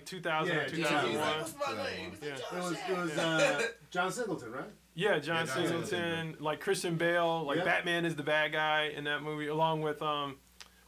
[0.00, 1.28] remake they did in like 2000 Yeah, or 2001.
[2.22, 4.64] It was, it was uh, John Singleton, right?
[4.94, 7.64] Yeah, John John Singleton, like Christian Bale, like Yeah.
[7.64, 10.36] Batman is the bad guy in that movie, along with um,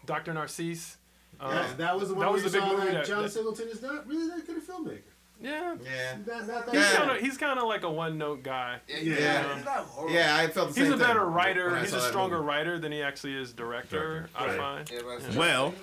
[0.06, 0.98] Doctor Narcisse.
[1.40, 3.30] Yeah, that was the one that was the big saw movie that that- John that-
[3.32, 5.02] Singleton is not really that good a filmmaker.
[5.40, 6.18] Yeah, Yeah.
[6.24, 8.78] Not, not he's kind of he's kind of like a one note guy.
[8.86, 9.56] Yeah.
[9.56, 10.14] He's not horrible.
[10.14, 11.76] Yeah, I felt the He's same a better thing writer.
[11.80, 14.28] He's a stronger writer than he actually is director.
[14.36, 14.56] I Right.
[14.56, 14.90] find.
[14.90, 15.74] Yeah, but he's Well-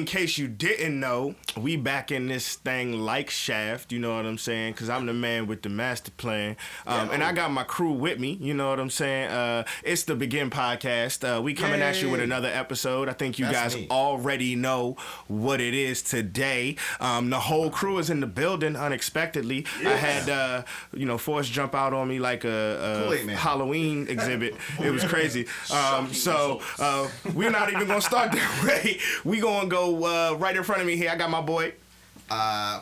[0.00, 0.16] not- he's not horrible.
[0.16, 4.24] in case you didn't know, we back in this thing like Shaft, you know what
[4.26, 4.72] I'm saying?
[4.72, 6.56] Because I'm the man with the master plan.
[6.86, 9.30] Um, and I got my crew with me, you know what I'm saying?
[9.30, 11.24] Uh, it's the Begin Podcast.
[11.38, 13.08] Uh, we coming at you with another episode.
[13.08, 13.88] I think you That's guys me.
[13.90, 14.96] already know
[15.28, 16.76] what it is today.
[17.00, 19.66] Um, the whole crew is in the building unexpectedly.
[19.84, 20.62] I had, uh,
[20.92, 24.54] you know, Force jump out on me like a, a Halloween exhibit.
[24.82, 25.46] It was crazy.
[25.72, 28.98] Um, so uh, we're not even going to start that way.
[29.24, 31.10] We going to go uh, right in front of me here.
[31.10, 31.72] I got my boy,
[32.30, 32.80] Uh,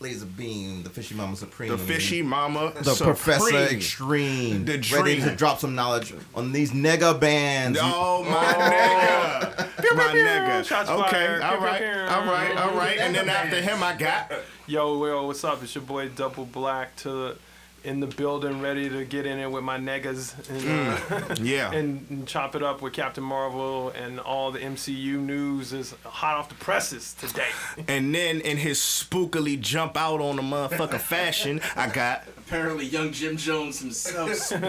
[0.00, 1.70] Laser Beam, the Fishy Mama Supreme.
[1.70, 3.14] the fishy mama, The Supreme.
[3.14, 4.64] Professor Extreme.
[4.66, 7.78] The Ready to drop some knowledge on these nigga bands.
[7.80, 10.64] Oh my nigga, my nigga.
[10.64, 11.42] Shots Okay, fired.
[11.42, 12.00] all Pew, right, pew, pew.
[12.00, 12.98] all right, all right.
[12.98, 14.32] And then after him, I got
[14.66, 15.62] Yo, yo, what's up?
[15.62, 17.36] It's your boy Double Black to the,
[17.84, 21.70] in the building, ready to get in it with my niggas and, uh, yeah.
[21.72, 26.36] and, and chop it up with Captain Marvel and all the MCU news is hot
[26.38, 27.48] off the presses today.
[27.88, 33.10] And then in his spookily jump out on the motherfucker fashion, I got Apparently, young
[33.10, 34.66] Jim Jones himself, Spooky,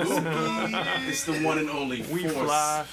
[1.10, 2.46] is the one and only We Force.
[2.46, 2.84] fly.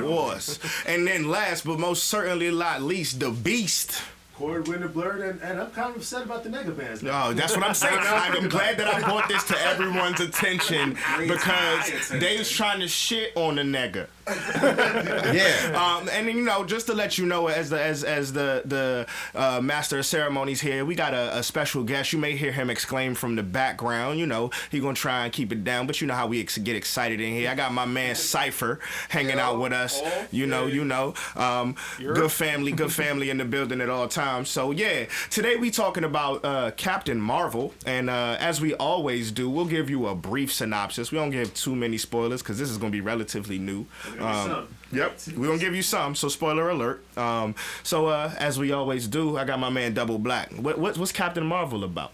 [0.00, 0.58] Force.
[0.86, 4.00] And then last but most certainly not least, the Beast.
[4.36, 7.02] Cord, Winter, Blurred, and, and I'm kind of upset about the nega bands.
[7.02, 7.28] now.
[7.28, 7.98] Oh, that's what I'm saying.
[8.00, 13.36] I'm glad that I brought this to everyone's attention because they was trying to shit
[13.36, 14.06] on the nigga.
[14.26, 15.72] yeah.
[15.74, 19.06] Um, and you know, just to let you know, as the as as the the
[19.34, 22.12] uh, master of ceremonies here, we got a, a special guest.
[22.12, 24.20] You may hear him exclaim from the background.
[24.20, 26.58] You know, he gonna try and keep it down, but you know how we ex-
[26.58, 27.50] get excited in here.
[27.50, 28.78] I got my man Cipher
[29.08, 30.00] hanging out with us.
[30.30, 34.48] You know, you know, um, good family, good family in the building at all times.
[34.48, 39.50] So yeah, today we talking about uh, Captain Marvel, and uh, as we always do,
[39.50, 41.10] we'll give you a brief synopsis.
[41.10, 43.86] We don't give too many spoilers because this is gonna be relatively new.
[44.20, 46.14] Um, Yep, we're gonna give you some.
[46.14, 47.02] So spoiler alert.
[47.16, 50.52] Um, so uh, as we always do, I got my man Double Black.
[50.52, 52.12] What, what what's Captain Marvel about?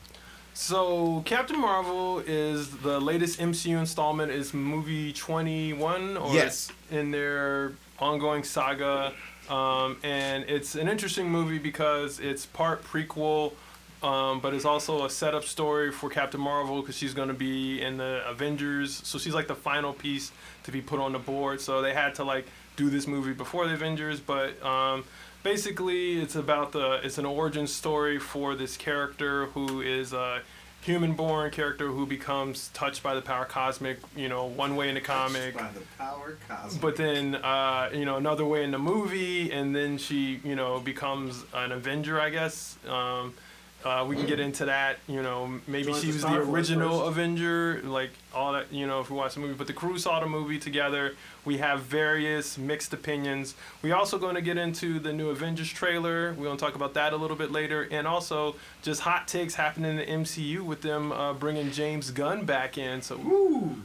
[0.54, 4.30] So Captain Marvel is the latest MCU installment.
[4.30, 6.70] Is movie 21 or Yes.
[6.70, 9.12] it's in their ongoing saga,
[9.50, 13.54] um, and it's an interesting movie because it's part prequel.
[14.02, 17.82] Um, but it's also a setup story for Captain Marvel because she's going to be
[17.82, 19.00] in the Avengers.
[19.04, 20.30] So she's like the final piece
[20.64, 21.60] to be put on the board.
[21.60, 22.46] So they had to like
[22.76, 24.20] do this movie before the Avengers.
[24.20, 25.04] But um,
[25.42, 30.42] basically, it's about the it's an origin story for this character who is a
[30.82, 33.98] human-born character who becomes touched by the power cosmic.
[34.16, 36.80] You know, one way in the comic, By the power cosmic.
[36.80, 40.78] but then uh, you know another way in the movie, and then she you know
[40.78, 42.78] becomes an Avenger, I guess.
[42.88, 43.34] Um,
[43.84, 44.98] uh, we can get into that.
[45.06, 47.06] You know, maybe she the was the original.
[47.06, 48.72] Avenger, like all that.
[48.72, 51.14] You know, if we watch the movie, but the crew saw the movie together.
[51.44, 53.54] We have various mixed opinions.
[53.80, 56.34] We're also going to get into the new Avengers trailer.
[56.34, 59.54] We're going to talk about that a little bit later, and also just hot takes
[59.54, 63.00] happening in the MCU with them uh, bringing James Gunn back in.
[63.00, 63.16] So,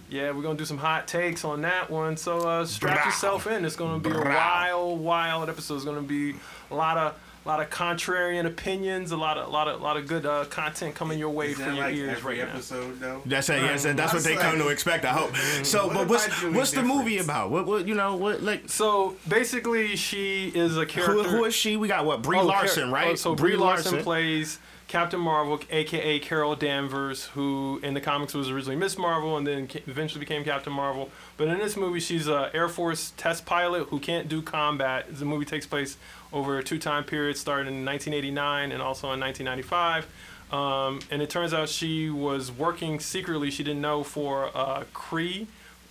[0.10, 2.18] yeah, we're gonna do some hot takes on that one.
[2.18, 3.06] So uh, strap Brow.
[3.06, 3.64] yourself in.
[3.64, 5.76] It's gonna be a wild, wild episode.
[5.76, 6.36] It's gonna be
[6.70, 9.12] a lot of, lot of contrarian opinions.
[9.12, 11.64] A lot of, lot of, lot of good uh, content coming your way Is for
[11.72, 12.60] your like ears every right now.
[13.00, 13.22] though?
[13.26, 13.62] That's it.
[13.62, 15.06] Yes, and that's what they That's come to expect.
[15.06, 15.36] I hope.
[15.64, 17.52] So, What but am what's I doing what's the movie about?
[17.52, 18.70] What what you know what like.
[18.70, 21.14] So basically, she is a character.
[21.24, 21.78] Who, who is she?
[21.78, 23.08] We got what Brie Oh, Larson, char- right?
[23.12, 28.50] oh, so Brie Larson, plays Captain Marvel, aka Carol Danvers, who in the comics was
[28.52, 31.10] originally Miss Marvel and then eventually became Captain Marvel.
[31.38, 35.06] But in this movie, she's a Air Force test pilot who can't do combat.
[35.18, 35.98] The movie takes place
[36.34, 40.08] over a two-time period, starting in 1989 and also in 1995.
[40.52, 43.50] Um, and it turns out she was working secretly.
[43.50, 45.48] She didn't know for a Kree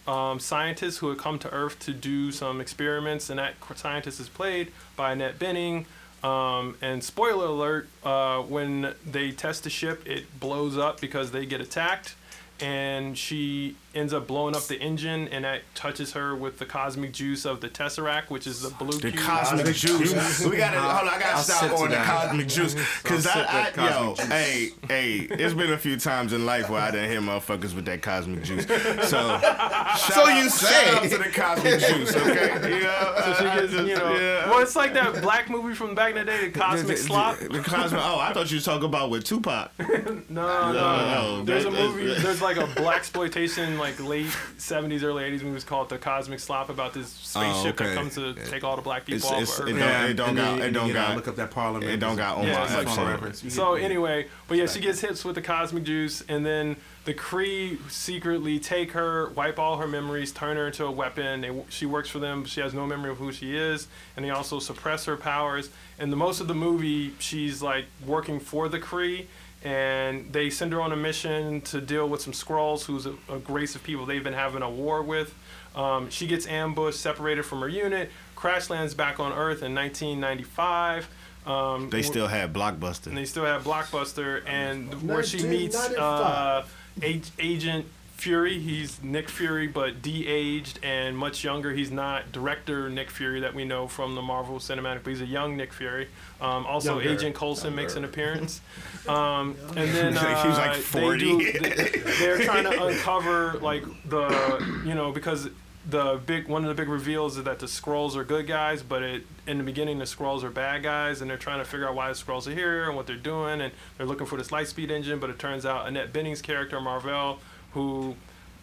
[0.06, 4.28] um, scientist who had come to Earth to do some experiments, and that scientist is
[4.28, 5.86] played by Annette Bening.
[6.22, 11.46] Um, and spoiler alert: uh, when they test the ship, it blows up because they
[11.46, 12.14] get attacked,
[12.60, 17.12] and she ends up blowing up the engine, and that touches her with the cosmic
[17.12, 19.22] juice of the Tesseract, which is the blue The cube.
[19.22, 20.44] cosmic juice.
[20.52, 21.14] We gotta hold on.
[21.14, 23.78] I gotta I'll stop sip to on the cosmic juice because I'll I, sip that
[23.78, 24.26] I yo, cosmic juice.
[24.28, 27.84] hey, hey, it's been a few times in life where I didn't hear motherfuckers with
[27.86, 28.66] that cosmic juice.
[28.66, 30.90] So, shout So out, you shout say.
[30.96, 32.76] out to the cosmic juice, okay?
[32.76, 34.48] You know, So she gets, you know, yeah.
[34.50, 37.38] well, it's like that black movie from back in the day, the Cosmic Slop.
[37.38, 38.00] The cosmic.
[38.02, 39.70] Oh, I thought you was talking about with Tupac.
[39.78, 41.44] No, no, no, no.
[41.44, 42.06] There's a movie.
[42.20, 44.26] There's like a black exploitation, like late
[44.58, 47.06] '70s, early '80s movie called The Cosmic Slop about this
[47.36, 47.94] oh, spaceship Oh, okay.
[47.94, 49.68] that comes to take all the black people It's- off it's- Earth.
[49.68, 51.50] it Yeah, it don't and got- then- it and don't you gotta look up that
[51.50, 51.90] Parliament.
[51.90, 53.10] it don't got It's Omar a Epps fun on it.
[53.14, 53.54] reference.
[53.54, 57.14] So get- anyway, but yeah, she gets hits with the cosmic juice, and then the
[57.14, 61.40] Kree secretly take her, wipe all her memories, turn her into a weapon.
[61.40, 62.44] They, she works for them.
[62.44, 65.70] She has no memory of who she is, and they also suppress her powers.
[65.98, 69.26] And the most of the movie, she's like working for the Kree,
[69.64, 73.38] and they send her on a mission to deal with some Skrulls, who's a, a
[73.48, 75.34] race of people they've been having a war with.
[75.74, 81.08] Um, she gets ambushed, separated from her unit, crash lands back on Earth in 1995.
[81.46, 83.06] Um, They still had Blockbuster.
[83.08, 86.64] and they still have Blockbuster, and where she meets uh,
[87.02, 87.86] Ag- Agent
[88.22, 88.58] Fury.
[88.60, 91.72] He's Nick Fury, but de-aged and much younger.
[91.72, 95.26] He's not director Nick Fury that we know from the Marvel Cinematic, but he's a
[95.26, 96.06] young Nick Fury.
[96.40, 97.10] Um, also, Younger.
[97.14, 98.60] Agent Coulson makes an appearance,
[99.08, 101.18] um, and then uh, He's like they 40.
[101.18, 105.48] do- they- they're trying to uncover like the you know because
[105.90, 109.02] the big one of the big reveals is that the Skrulls are good guys, but
[109.02, 111.96] it in the beginning the Skrulls are bad guys, and they're trying to figure out
[111.96, 114.90] why the Skrulls are here and what they're doing, and they're looking for this lightspeed
[114.92, 115.18] engine.
[115.18, 117.40] But it turns out Annette Bening's character Mar-Vell,
[117.74, 118.16] who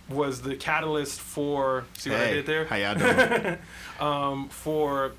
[0.10, 3.58] was the catalyst for see what I did there How y'all doing?
[4.00, 5.12] um, for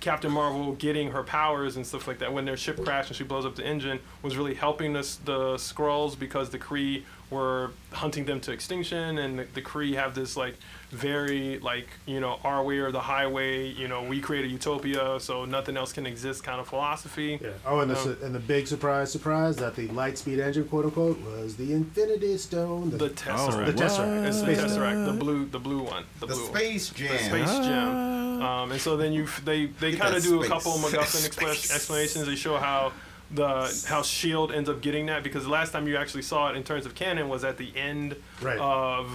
[0.00, 3.24] Captain Marvel getting her powers and stuff like that when their ship crashed and she
[3.24, 8.24] blows up the engine was really helping us the Skrulls because the Kree were hunting
[8.24, 10.56] them to extinction and the, the Kree have this like
[10.96, 15.18] very like you know our way or the highway you know we create a utopia
[15.20, 17.50] so nothing else can exist kind of philosophy Yeah.
[17.66, 20.86] Oh, and the, Um, su- and the big surprise, surprise that the Lightspeed engine, quote
[20.86, 22.90] unquote, was the Infinity Stone.
[22.96, 24.26] the Tesseract the Tesseract.
[24.28, 26.54] it's the Tesseract the blue the blue one the, The blue one.
[26.56, 27.08] Space Jam.
[27.12, 28.42] the space gem.
[28.42, 31.36] Um, and so then you they they kind of do a couple of MacGuffin Space.
[31.36, 32.26] expla- explanations.
[32.26, 32.92] They show how
[33.30, 33.48] the
[33.88, 36.62] how Shield ends up getting that because the last time you actually saw it in
[36.62, 38.58] terms of canon was at the end Right.
[38.58, 39.10] of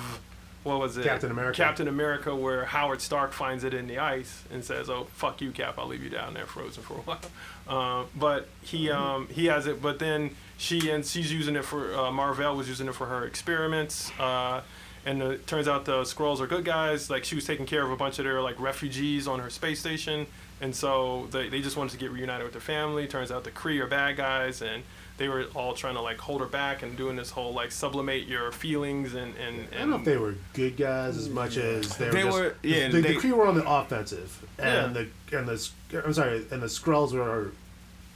[0.64, 1.04] what was it?
[1.06, 1.58] Captain America.
[1.58, 5.52] Captain America, where Howard Stark finds it in the ice and says, "Oh fuck you,
[5.52, 5.76] Cap!
[5.78, 7.20] I'll leave you down there frozen for a while."
[7.68, 11.96] Uh, but he um, he has it, but then she and she's using it for
[11.96, 14.12] uh, Mar-Vell was using it for her experiments.
[14.20, 14.62] Uh,
[15.06, 17.10] and it turns out the Skrulls are good guys.
[17.10, 19.80] Like she was taking care of a bunch of their like refugees on her space
[19.80, 20.28] station,
[20.60, 23.08] and so they, they just wanted to get reunited with their family.
[23.08, 24.84] Turns out the Kree are bad guys, and
[25.22, 28.26] they were all trying to like hold her back and doing this whole like sublimate
[28.28, 31.58] your feelings and and, and I don't know if they were good guys as much
[31.58, 32.12] as they were.
[32.12, 35.04] They just, were- yeah, The, they- the Kree were on the offensive, and Yeah.
[35.30, 35.70] the and the
[36.06, 37.52] I'm sorry, and the Skrulls were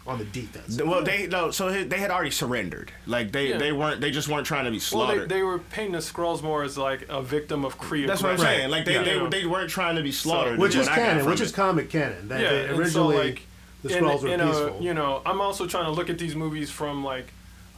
[0.08, 0.80] on the defense.
[0.82, 2.92] well, they no, so they had already surrendered.
[3.08, 3.58] Like they, Yeah.
[3.58, 4.02] they weren't.
[4.02, 5.08] They just weren't trying to be slaughtered.
[5.08, 5.30] well, they, slaughtered.
[5.30, 8.06] they were painting the Skrulls more as like a victim of Kree.
[8.08, 8.60] That's what I'm aggression.
[8.60, 8.72] saying.
[8.72, 9.04] Like they, Yeah.
[9.04, 10.58] they, they weren't trying to be slaughtered.
[10.60, 11.46] which is what canon, which it.
[11.46, 12.28] is comic canon.
[12.28, 13.42] They, yeah, they and originally so, like,
[13.88, 14.78] the in- Skrulls were in a- peaceful.
[14.82, 17.28] you know, I'm also trying to look at these movies from like,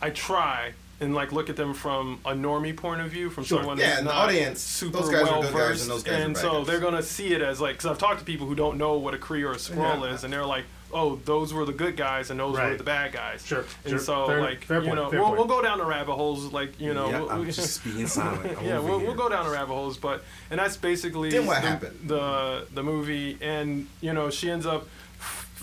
[0.02, 3.60] I try and like look at them from a normie point of view, from Sure.
[3.60, 6.26] someone Yeah, who's the not audience, super those guys are well versed, and those guys
[6.30, 8.78] are so they're gonna see it as like, because I've talked to people who don't
[8.78, 10.14] know what a Kree or a Skrull Yeah.
[10.16, 13.12] is, and they're like, oh, those were the good guys and those were the bad
[13.12, 13.46] guys.
[13.46, 14.00] Sure, And sure.
[14.00, 16.80] so Fair- like, fair you point, know, we'll, we'll go down the rabbit holes, like
[16.80, 17.10] you know.
[17.10, 18.58] yeah, we'll- I'm just being silent.
[18.58, 21.62] I'm yeah, we'll, we'll go down the rabbit holes, but and that's basically Then what
[21.62, 22.00] the, happened?
[22.10, 24.88] the the movie, and you know she ends up f-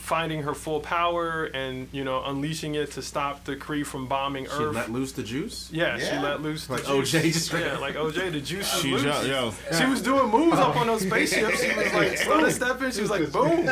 [0.04, 4.46] finding her full power and you know unleashing it to stop the Kree from bombing
[4.46, 4.58] Earth.
[4.58, 5.70] She let loose the juice.
[5.72, 7.14] yeah, she let loose the Like juice.
[7.14, 9.04] OJ just yeah, like OJ, the juice was She's loose.
[9.04, 9.54] yo, yo.
[9.78, 11.62] She was doing moves up on those spaceships.
[11.62, 12.90] She was like stutter stepping.
[12.90, 13.66] She was like boom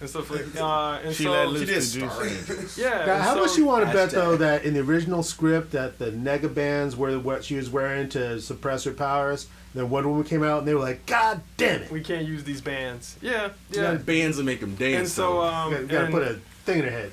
[0.00, 0.46] and stuff like.
[0.58, 2.78] Uh, and She so let loose did the juice.
[2.78, 3.04] Yeah.
[3.04, 5.98] Now, how so, much you want to bet though that in the original script that
[5.98, 9.48] the nega bands were what she was wearing to suppress her powers?
[9.74, 11.90] Then Wonder Woman came out and they were like, "God damn it!
[11.90, 13.16] We can't use these bands.
[13.20, 13.92] Yeah, Yeah.
[13.92, 13.94] yeah.
[13.94, 14.98] bands that make them dance.
[14.98, 17.12] And so um, you gotta, you gotta and- put a thing in her head."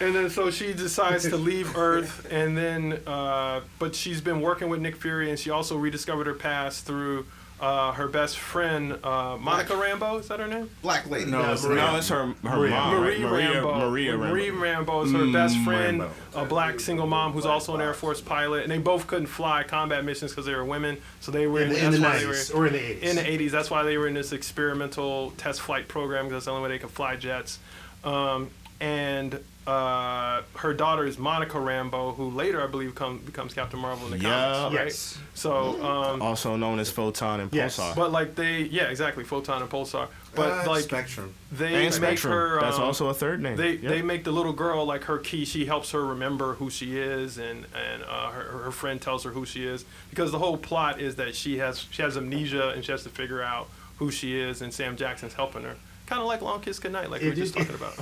[0.00, 4.68] And then so she decides to leave Earth, and then uh, but she's been working
[4.70, 7.26] with Nick Fury, and she also rediscovered her past through
[7.60, 10.18] uh, her best friend uh, Monica Rambeau.
[10.20, 10.70] Is that her name?
[10.82, 11.30] Black lady.
[11.30, 12.70] No, No, it's, no, it's her, her Maria.
[12.70, 13.00] mom, right?
[13.02, 13.90] Marie Maria, Rambeau.
[13.90, 14.28] Maria Rambeau.
[14.30, 16.42] Marie Rambeau is her best Mm, friend, Rambeau.
[16.42, 19.62] a black single mom who's also an Air Force pilot, and they both couldn't fly
[19.62, 20.96] combat missions because they were women.
[21.20, 22.90] So they were in, the- in the that's why they nineties were- or in the
[22.90, 23.10] eighties.
[23.10, 23.50] in the 80s.
[23.50, 26.74] That's why they were in this experimental test flight program because that's the only way
[26.76, 27.58] they could fly jets.
[28.04, 28.48] Um,
[28.80, 29.38] and
[29.70, 34.12] uh, her daughter is Monica Rambeau, who later, I believe, come, becomes Captain Marvel in
[34.12, 34.52] the Yeah.
[34.52, 34.74] comics.
[34.76, 34.84] Right?
[34.86, 35.18] Yes.
[35.34, 37.78] So, um, Also known as Photon and Yes.
[37.78, 37.94] Pulsar.
[37.94, 40.08] but like they, yeah, exactly, Photon and Pulsar.
[40.34, 41.34] But Uh, like Spectrum.
[41.50, 42.32] they and make Spectrum.
[42.32, 42.60] her.
[42.60, 43.56] That's um, also a third name.
[43.56, 43.82] they Yep.
[43.82, 45.44] they make the little girl like her key.
[45.44, 49.30] She helps her remember who she is, and and uh, her her friend tells her
[49.30, 52.84] who she is because the whole plot is that she has she has amnesia and
[52.84, 55.76] she has to figure out who she is, and Sam Jackson's helping her.
[56.10, 57.94] Kind of like Long Kiss Goodnight, like we were just talking about.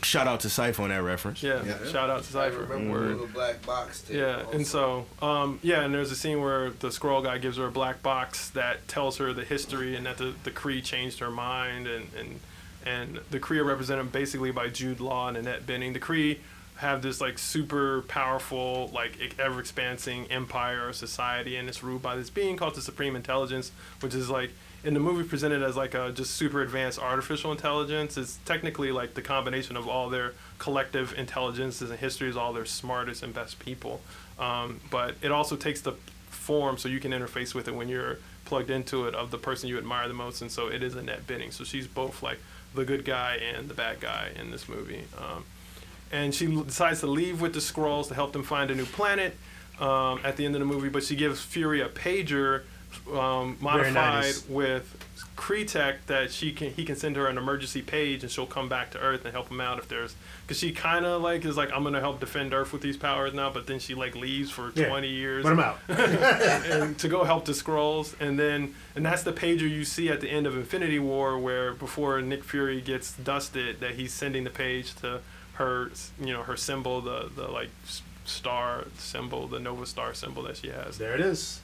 [0.04, 1.42] Shout out to Cypher on that reference.
[1.42, 1.84] yeah, Yeah.
[1.90, 2.60] shout out to Cypher.
[2.60, 3.20] remember Word.
[3.20, 4.02] the black box.
[4.02, 7.56] Too, Yeah, and so um, yeah, and there's a scene where the Skrull guy gives
[7.56, 11.18] her a black box that tells her the history and that the the Kree changed
[11.18, 12.40] her mind, and and
[12.86, 15.94] and the Kree are represented basically by Jude Law and Annette Bening.
[15.94, 16.38] The Kree
[16.76, 22.14] have this like super powerful, like ever expanding empire or society, and it's ruled by
[22.14, 23.72] this being called the Supreme Intelligence,
[24.02, 24.52] which is like
[24.84, 28.16] in the movie presented as like a just super advanced artificial intelligence.
[28.16, 33.22] It's technically like the combination of all their collective intelligences and histories, all their smartest
[33.22, 34.00] and best people.
[34.38, 35.92] Um, but it also takes the
[36.30, 39.68] form so you can interface with it when you're plugged into it of the person
[39.68, 40.42] you admire the most.
[40.42, 41.52] And so it is Annette Bening.
[41.52, 42.38] So she's both like
[42.74, 45.04] the good guy and the bad guy in this movie.
[45.18, 45.44] Um,
[46.12, 49.36] and she decides to leave with the Skrulls to help them find a new planet
[49.80, 50.88] um, at the end of the movie.
[50.88, 52.62] But she gives Fury a pager
[53.12, 54.48] um, modified 90s.
[54.48, 54.96] with
[55.36, 58.68] Kree tech that she can he can send her an emergency page and she'll come
[58.68, 61.56] back to Earth and help him out if there's because she kind of like is
[61.56, 64.50] like I'm gonna help defend Earth with these powers now, but then she like leaves
[64.50, 64.88] for Yeah.
[64.88, 65.78] 20 years But I'm out.
[65.88, 70.20] and to go help the Skrulls and then and that's the pager you see at
[70.20, 74.50] the end of infinity war where before nick fury gets dusted that he's sending the
[74.50, 75.20] page to
[75.54, 75.90] her
[76.20, 77.70] you know her symbol the the like
[78.24, 81.60] star symbol the nova star symbol that she has There it is.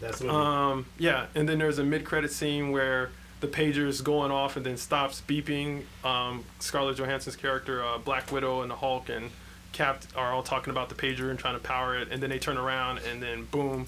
[0.00, 0.34] That's what.
[0.34, 3.10] um yeah and then there's a mid-credit scene where
[3.40, 8.30] the pager is going off and then stops beeping um scarlett johansson's character uh, black
[8.32, 9.30] widow and the hulk and
[9.72, 12.38] cap are all talking about the pager and trying to power it and then they
[12.38, 13.86] turn around and then boom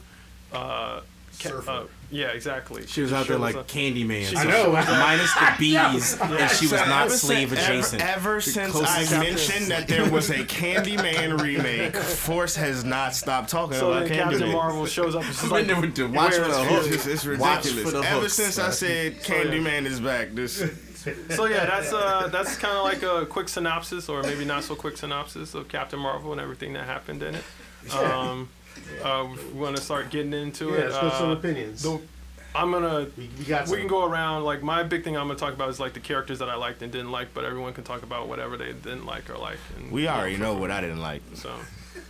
[0.53, 1.01] uh,
[1.33, 1.71] Surfer.
[1.71, 2.87] uh, yeah, exactly.
[2.87, 4.25] She was out there Shows like a- Candyman.
[4.27, 4.73] She so know.
[4.73, 8.03] minus the bees, and she was So not ever slave since- adjacent.
[8.03, 13.51] Ever, ever since I mentioned that there was a Candyman remake, Force has not stopped
[13.51, 15.99] talking So about then Captain Marvel shows up and she's I'm like, in there with
[16.15, 16.87] watch for the is hook.
[16.93, 17.93] It's, it's Watch for ridiculous.
[17.93, 18.73] the Ever hooks, since I man.
[18.73, 20.63] said Candyman is back, this
[21.31, 24.75] So yeah, that's uh that's kind of like a quick synopsis, or maybe not so
[24.75, 27.45] quick synopsis of Captain Marvel and everything that happened in it.
[27.95, 28.49] Um,
[29.03, 30.91] uh, we want to start getting into yeah, it.
[30.91, 31.83] let's go some Uh, opinions.
[31.83, 32.01] the-
[32.55, 33.07] I'm gonna.
[33.17, 33.79] we, we got We some.
[33.81, 34.43] can go around.
[34.45, 36.83] Like my big thing, I'm gonna talk about is like the characters that I liked
[36.83, 39.59] and didn't like, but everyone can talk about whatever they didn't like or like.
[39.77, 41.23] And, we you know, already know what I didn't like.
[41.35, 41.53] So,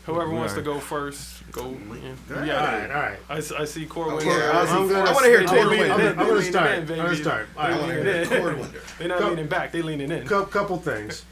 [0.07, 1.77] whoever wants to go first, go.
[2.33, 2.65] Yeah, all yeah.
[2.83, 3.19] right, all right.
[3.29, 4.53] I, s- I see Core Okay, Winter.
[4.53, 6.01] I I, see- I'm gonna, I wanna hear I'm gonna- leaning I'm.
[6.01, 6.71] I'm gonna start.
[6.71, 7.17] in, I'm gonna baby.
[7.23, 7.49] start.
[7.57, 8.23] All They right, leaning okay.
[8.37, 8.41] in.
[8.43, 8.81] Cord wonder.
[8.99, 9.73] They're not Go- leaning back.
[9.73, 10.27] They're leaning in.
[10.27, 11.25] Cou- couple things.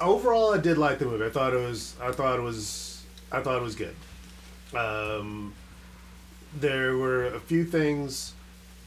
[0.00, 1.26] Overall, I did like the movie.
[1.26, 1.94] I thought it was.
[2.00, 3.02] I thought it was.
[3.32, 3.94] I thought it was good.
[4.74, 5.54] Um,
[6.58, 8.32] there were a few things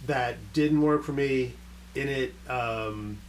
[0.06, 1.54] that didn't work for me
[1.96, 2.34] in it.
[2.50, 3.20] Um,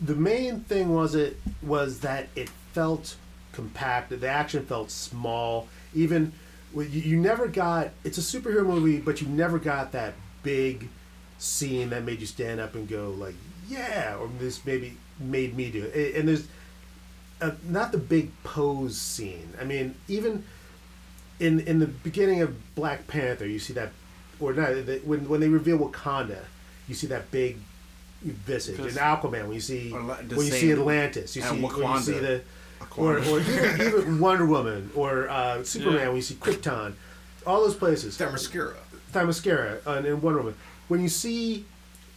[0.00, 3.16] the main thing was it was that it felt
[3.52, 4.10] compact.
[4.10, 5.68] The action felt small.
[5.94, 6.32] Even
[6.74, 7.90] you, never got.
[8.02, 10.88] It's a superhero movie, but you never got that big
[11.38, 13.34] scene that made you stand up and go like,
[13.68, 16.16] "Yeah," or this maybe made me do it.
[16.16, 16.48] And there's
[17.68, 19.54] not the big pose scene.
[19.60, 20.44] I mean, even
[21.40, 23.90] in in the beginning of Black Panther, you see that,
[24.40, 26.38] or not the, when when they reveal Wakanda,
[26.88, 27.58] you see that big
[28.22, 28.78] visage.
[28.78, 32.00] In Aquaman, when you see when you see Atlantis, you see when you Wakanda.
[32.00, 32.42] see the
[32.96, 36.06] or, or even, even Wonder Woman or uh, Superman Yeah.
[36.08, 36.94] when you see Krypton,
[37.46, 38.16] all those places.
[38.16, 38.74] Themyscira.
[39.12, 40.54] Themyscira and, in Wonder Woman.
[40.88, 41.64] When you see,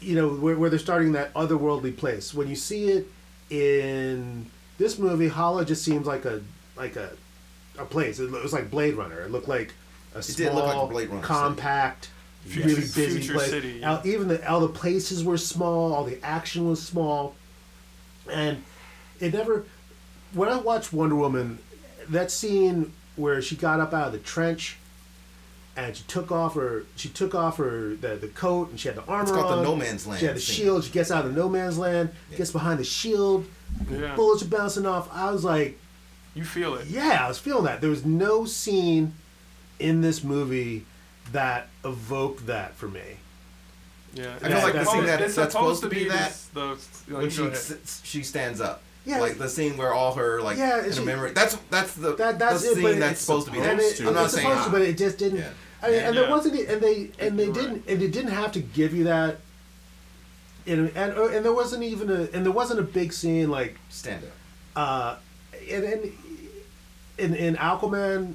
[0.02, 2.34] you know, where, where they're starting that otherworldly place.
[2.34, 3.08] When you see it
[3.50, 4.46] in
[4.78, 6.42] this movie, Hala just seems like a
[6.76, 7.12] like a
[7.78, 8.20] a place.
[8.20, 9.22] It was like Blade Runner.
[9.22, 9.74] It looked like
[10.14, 11.28] a did small, look like a Blade Runner city.
[11.34, 12.10] compact,
[12.46, 13.50] Future- really busy future place.
[13.50, 15.94] city, All- even the all the places were small.
[15.94, 17.36] All the action was small,
[18.32, 18.64] and
[19.20, 19.66] it never.
[20.34, 21.60] When I watched Wonder Woman,
[22.10, 24.78] that scene where she got up out of the trench
[25.76, 28.98] and she took off her she took off her the, the coat and she had
[28.98, 29.22] the armor on.
[29.24, 30.56] It's called the no man's land She had the scene.
[30.56, 30.84] shield.
[30.84, 33.46] She gets out of the no man's land, gets behind the shield,
[33.90, 34.16] Yeah.
[34.16, 35.08] bullets are bouncing off.
[35.12, 35.80] I was like,
[36.38, 36.86] You feel it.
[36.88, 37.82] yeah, I was feeling that.
[37.82, 39.14] There was no scene
[39.80, 40.86] in this movie
[41.32, 43.18] that evoked that for me.
[44.14, 44.36] Yeah.
[44.42, 46.78] I feel like the scene that- that's supposed to be this- the,
[47.10, 47.54] when she ahead.
[47.54, 48.82] s- she stands up.
[49.06, 49.20] Yeah.
[49.22, 51.32] like the scene where all her like Yeah, in she- a memory.
[51.32, 53.60] That's that's the That that's the it, scene but that's it's supposed to be.
[53.60, 53.90] and there.
[53.90, 55.40] it- I'm not it's saying supposed to, but it just didn't.
[55.40, 55.50] Yeah.
[55.82, 56.30] I mean, and there Yeah.
[56.30, 57.84] wasn't, and they and they You're didn't, right.
[57.88, 59.38] and it didn't have to give you that.
[60.66, 63.78] And and uh, and there wasn't even a and there wasn't a big scene like
[63.90, 64.32] stand up.
[64.76, 65.16] uh,
[65.72, 66.12] and, and
[67.18, 68.34] in in Aquaman,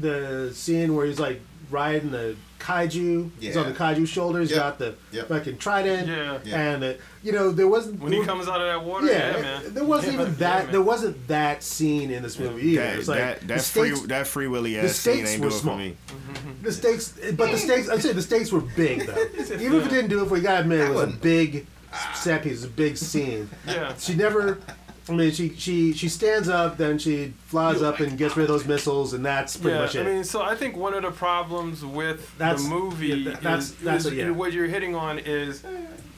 [0.00, 3.76] the scene where he's like riding the kaiju, he's on the Yeah.
[3.76, 4.58] kaiju shoulders, Yep.
[4.58, 5.28] got the Yep.
[5.28, 6.38] fucking trident, Yeah.
[6.44, 6.60] Yeah.
[6.74, 9.42] and uh, you know there wasn't When he comes out of that water, yeah, yeah,
[9.42, 9.62] man.
[9.74, 10.64] there wasn't Yeah, even that.
[10.64, 10.72] man.
[10.72, 12.82] there wasn't that scene in this movie either.
[12.82, 15.42] That it's like that the that free that free willy the ass scene stakes ain't
[15.42, 15.74] were do it small.
[15.76, 15.96] for me.
[16.62, 17.88] the stakes, but the stakes.
[17.88, 19.14] I'd say the stakes were big though.
[19.54, 21.66] Even if it didn't do it for you, gotta admit it was a one- big
[22.14, 23.48] set piece, a big scene.
[23.66, 23.94] Yeah.
[23.98, 24.58] She never.
[25.08, 28.48] I mean, she she she stands up, then she flies up and gets rid of
[28.48, 30.06] those missiles, and that's pretty yeah, much it.
[30.06, 33.42] I mean, so I think one of the problems with That's- the movie yeah, that-
[33.42, 34.30] that's- is, that's is a- yeah.
[34.30, 35.62] what you're hitting on is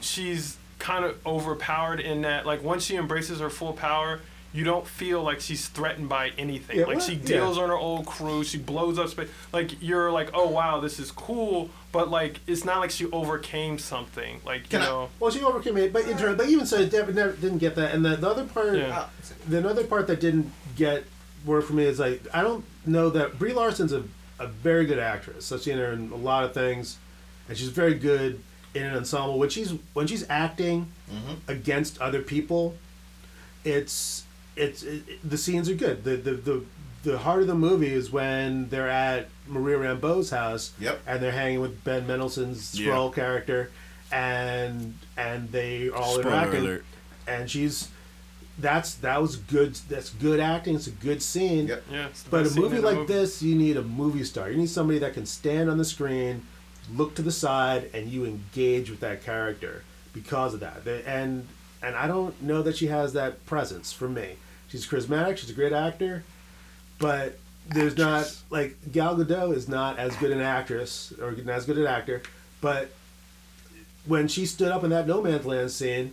[0.00, 4.20] she's kind of overpowered in that like once she embraces her full power,
[4.52, 6.78] you don't feel like she's threatened by anything.
[6.78, 7.24] Yeah, like well, she yeah.
[7.26, 9.30] deals on her old crew, she blows up space.
[9.52, 13.78] Like you're like, oh wow, this is cool, but like it's not like she overcame
[13.78, 14.40] something.
[14.44, 16.80] Like you Can I- know, well, she overcame it, but in turn, but even so,
[16.80, 17.94] it never, never didn't get that.
[17.94, 19.06] And the, the other part, Yeah.
[19.48, 21.04] the another part that didn't get
[21.46, 24.04] work for me is like I don't know that Brie Larson's a,
[24.38, 25.50] a very good actress.
[25.50, 26.98] I've seen her in a lot of things,
[27.48, 28.42] and she's very good
[28.74, 29.38] in an ensemble.
[29.38, 31.50] When she's when she's acting mm-hmm.
[31.50, 32.74] against other people,
[33.64, 34.24] it's
[34.56, 36.04] it's it, it- the scenes are good.
[36.04, 36.64] The, the the
[37.04, 41.00] the heart of the movie is when they're at Maria Rambeau's house, Yep.
[41.06, 42.92] and they're hanging with Ben Mendelsohn's Yeah.
[42.92, 43.70] Skrull character,
[44.12, 46.84] and and they are all Spoiler interacting, alert.
[47.26, 47.88] and she's
[48.58, 49.74] that's that was good.
[49.88, 50.76] That's good acting.
[50.76, 51.66] It's a good scene.
[51.68, 51.84] Yep.
[51.90, 52.08] yeah.
[52.30, 53.12] But a movie like movie.
[53.12, 54.50] this, you need a movie star.
[54.50, 56.42] You need somebody that can stand on the screen,
[56.94, 60.86] look to the side, and you engage with that character because of that.
[61.06, 61.48] And
[61.82, 64.36] and I don't know that she has that presence for me.
[64.68, 65.36] She's charismatic.
[65.38, 66.24] She's a great actor,
[66.98, 71.64] but there's not like Gal Gadot is not as good an actress or not as
[71.66, 72.22] good an actor.
[72.60, 72.90] But
[74.06, 76.12] when she stood up in that No Man's Land scene,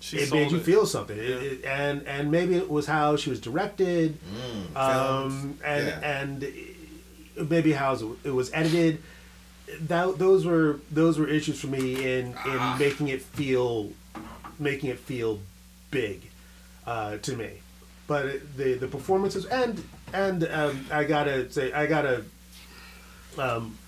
[0.00, 0.62] She it made you it.
[0.64, 1.16] feel something.
[1.16, 1.24] Yeah.
[1.24, 4.18] it- and and maybe it was how she was directed,
[4.76, 6.20] um, and yeah.
[6.20, 6.52] and
[7.50, 9.02] maybe how it was edited.
[9.88, 12.76] That those were those were issues for me in in Ah.
[12.78, 13.90] making it feel
[14.58, 15.40] making it feel
[15.90, 16.22] big
[16.86, 17.50] uh, to me.
[18.06, 22.24] But it, the the performances and and um, I gotta say I gotta
[23.38, 23.78] um,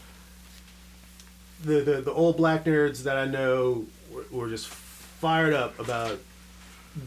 [1.63, 6.19] the, the the old black nerds that I know were, were just fired up about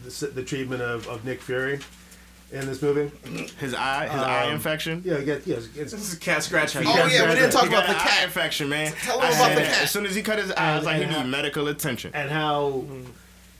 [0.04, 1.80] the, the treatment of, of Nick Fury
[2.52, 3.10] in this movie.
[3.58, 5.02] His eye, his eye Um, infection.
[5.04, 6.90] Yeah, get yes, it's, This is cat scratch fever.
[6.92, 8.24] Oh yeah, we didn't talk about the cat.
[8.24, 8.92] infection, man.
[8.92, 9.82] Tell him I about the cat.
[9.82, 12.10] As soon as he cut his eye, I was like, he And- needs medical attention.
[12.14, 12.84] and how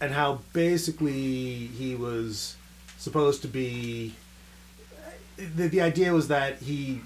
[0.00, 2.56] and how basically he was
[2.98, 4.14] supposed to be
[5.36, 7.00] the, the idea was that he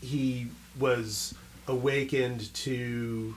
[0.00, 1.34] he was
[1.68, 3.34] awakened to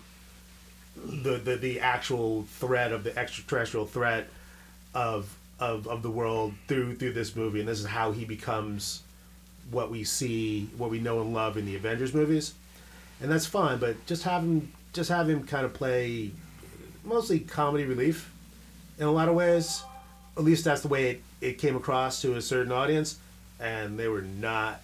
[0.95, 4.27] the, the the actual threat of the extraterrestrial threat
[4.93, 7.59] of of of the world through through this movie.
[7.59, 9.03] And this is how he becomes
[9.71, 12.53] what we see what we know and love in the Avengers movies.
[13.21, 16.31] And that's fine but just have him just have him kind of play
[17.03, 18.31] mostly comedy relief
[18.97, 19.83] in a lot of ways.
[20.38, 23.17] At least that's the way it, it came across to a certain audience,
[23.60, 24.81] and they were not,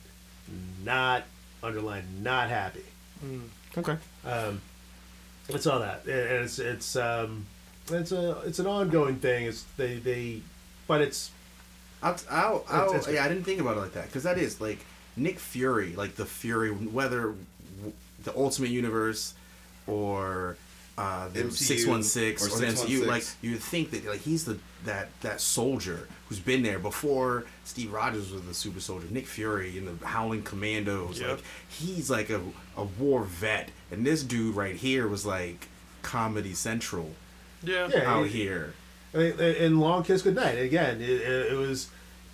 [0.83, 1.23] not
[1.61, 2.83] underlined, not happy.
[3.77, 3.97] Okay.
[4.25, 4.61] Um,
[5.49, 7.45] it's all that, and it's it's um,
[7.91, 9.45] it's a it's an ongoing thing.
[9.45, 10.41] It's they they,
[10.87, 11.31] but it's
[12.01, 14.37] I'll, I'll, I'll, It's- it's- yeah, I didn't think about it like that because that
[14.37, 14.79] is like
[15.15, 17.21] Nick Fury, like the Fury, whether
[17.77, 19.33] w- the Ultimate Universe
[19.87, 20.57] or
[20.97, 24.45] uh, the six one six or or the MCU, like you think that like he's
[24.45, 29.07] the that that soldier who's been there before Steve Rogers was the super soldier.
[29.09, 31.29] Nick Fury and the Howling Commandos, Yep.
[31.29, 32.41] like he's like a
[32.77, 35.67] a war vet, and this dude right here was like
[36.03, 37.11] Comedy Central
[37.63, 37.87] Yeah.
[37.91, 38.11] Yeah.
[38.13, 38.73] out it- here.
[39.15, 40.99] I mean, in Long Kiss Goodnight again.
[41.01, 41.87] It, it, it was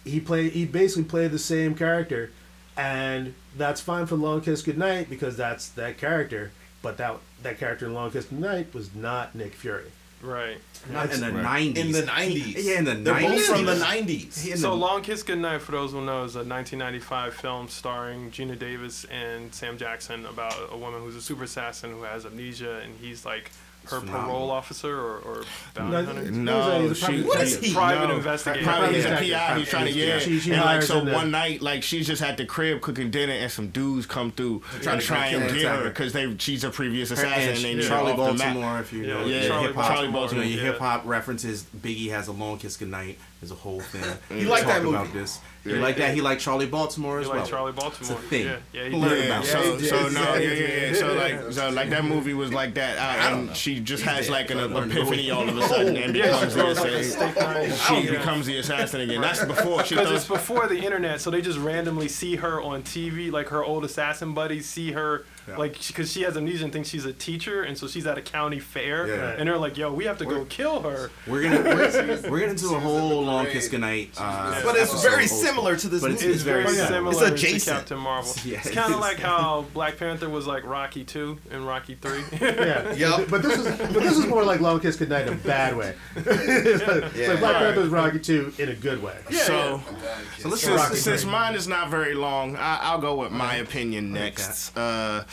[0.05, 2.31] he played he basically played the same character,
[2.77, 6.51] and that's fine for Long Kiss Goodnight because that's that character.
[6.81, 9.85] But that that character in Long Kiss Goodnight was not Nick Fury.
[10.21, 10.57] Right.
[10.91, 11.43] Not in the Right.
[11.43, 11.85] nineties.
[11.85, 12.65] In the nineties.
[12.67, 14.45] Yeah, in the They're both from the nineties.
[14.45, 18.29] In So the- Long Kiss Goodnight, for those who know, is a 1995 film starring
[18.31, 22.79] Geena Davis and Sam Jackson about a woman who's a super assassin who has amnesia,
[22.83, 23.51] and he's like
[23.91, 24.25] her phenomenal.
[24.25, 26.31] parole officer or, or bounty No, hunter.
[26.31, 27.73] No, He's she, What is he?
[27.73, 28.65] Private no, investigator.
[28.65, 29.19] Private, he's a PI.
[29.19, 30.05] He's trying to investigator.
[30.07, 30.19] yeah.
[30.19, 32.81] She- she and like so him to- one night, like she's just at the crib
[32.81, 35.57] cooking dinner, and some dudes come through try and to try kill and her.
[35.57, 38.11] get her because they she's a previous assassin, and and they she- need her Charlie
[38.13, 38.53] off the map.
[38.55, 40.79] Baltimore, if you know yeah, your Charlie hip hop, Charlie you know, Baltimore, your hip
[40.79, 41.65] hop references.
[41.77, 43.17] Biggie has a long kiss goodnight.
[43.41, 44.03] There's a whole thing.
[44.41, 44.95] You like that movie?
[44.97, 45.39] About this.
[45.65, 46.13] You like that?
[46.13, 47.47] He liked Charlie Baltimore He as like well.
[47.47, 48.17] Charlie Baltimore.
[48.17, 48.45] It's a thing.
[48.45, 49.45] Yeah, yeah, he Learn about Yeah, it.
[49.45, 50.93] so, Yeah, so no, yeah, yeah, yeah.
[50.93, 54.49] So like, so like that movie was like that, uh, and she just has like
[54.51, 58.01] an Learn epiphany all of a sudden and she becomes the throws like a assassin.
[58.03, 59.21] She becomes the assassin again.
[59.21, 62.83] That's before she Because it's before the internet, so they just randomly see her on
[62.83, 63.31] TV.
[63.31, 65.25] Like her old assassin buddies see her,
[65.57, 68.21] like because she has amnesia and thinks she's a teacher, and so she's at a
[68.21, 69.35] county fair, Yeah.
[69.37, 72.55] and they're like, "Yo, we have to go kill her." We're gonna we're, we're gonna
[72.55, 74.11] do a whole long kiss goodnight.
[74.17, 76.33] Uh, But it's very similar to this But it's- movie.
[76.33, 77.63] It's very very similar It's adjacent.
[77.63, 78.33] to Captain Marvel.
[78.45, 82.23] Yeah, it's kind of like how Black Panther was like Rocky two and Rocky three.
[82.41, 82.93] Yeah.
[82.99, 83.29] Yup.
[83.29, 85.93] But this is but this is more like Long Kiss Goodnight in a bad way.
[86.15, 87.27] it's like, it's Yeah.
[87.29, 89.15] like Black Panther's Rocky 2 in a good way.
[89.31, 89.81] So,
[90.39, 93.55] So let's Rocky since, since mine is not very long, I, I'll go with my
[93.55, 94.75] opinion next.
[94.77, 95.23] Uh,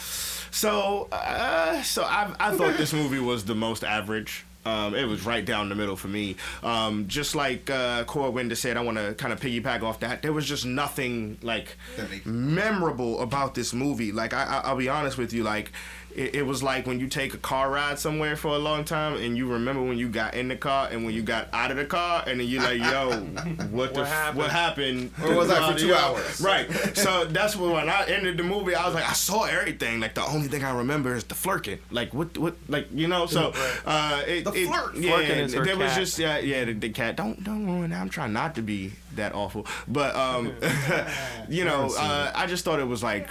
[0.50, 4.44] so, uh, so I, I thought this movie was the most average.
[4.64, 6.34] Um, it was right down the middle for me.
[6.64, 10.22] Um, just like uh, Cora Winder said, I want to kind of piggyback off that.
[10.22, 11.76] There was just nothing like
[12.24, 14.10] memorable about this movie.
[14.10, 15.70] Like I, I, I'll be honest with you, like
[16.16, 19.16] it, it was like when you take a car ride somewhere for a long time
[19.20, 21.76] and you remember when you got in the car and when you got out of
[21.76, 23.10] the car and then you're like, yo,
[23.70, 24.38] what the What f- happened?
[24.38, 25.10] what happened?
[25.22, 26.40] Or was I for two hours?
[26.40, 26.70] Right.
[26.96, 30.00] So that's when when I ended the movie, I was like, I saw everything.
[30.00, 31.78] Like the only thing I remember is the Flerken.
[31.90, 33.26] Like what what like you know.
[33.26, 33.52] So
[33.84, 34.96] uh, it, The it- flirt.
[34.96, 37.16] Yeah, Flerken is her there was just yeah yeah the, the cat.
[37.16, 38.00] Don't don't ruin that.
[38.00, 40.52] I'm trying not to be that awful, but um,
[41.48, 43.28] you know, uh, I just thought it was like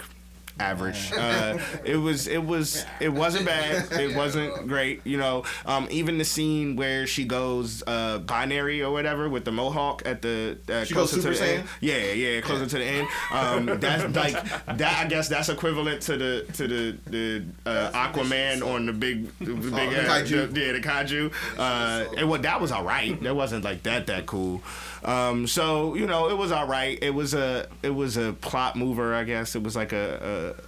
[0.58, 1.12] average.
[1.12, 3.90] Uh, it was it was it wasn't bad.
[3.92, 5.00] It wasn't great.
[5.06, 9.52] You know, um, even the scene where she goes uh, binary or whatever with the
[9.52, 11.32] mohawk at the uh, She goes Super.
[11.34, 11.66] Saiyan?
[11.80, 13.08] Yeah, yeah, closer to the end.
[13.32, 15.04] Um, that's like that.
[15.04, 19.52] I guess that's equivalent to the to the the uh, Aquaman on the big the
[19.54, 20.52] big Oh, the uh, kaiju.
[20.52, 21.32] the- yeah the kaiju.
[21.58, 23.20] Uh, it wa- that was all right.
[23.22, 24.62] That wasn't like that that cool.
[25.04, 26.98] Um, so you know it was all right.
[27.02, 29.14] It was a it was a plot mover.
[29.14, 30.54] I guess it was like a.
[30.58, 30.66] a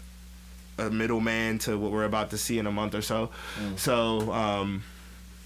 [0.80, 3.30] a middleman to what we're about to see in a month or so.
[3.74, 4.84] So um,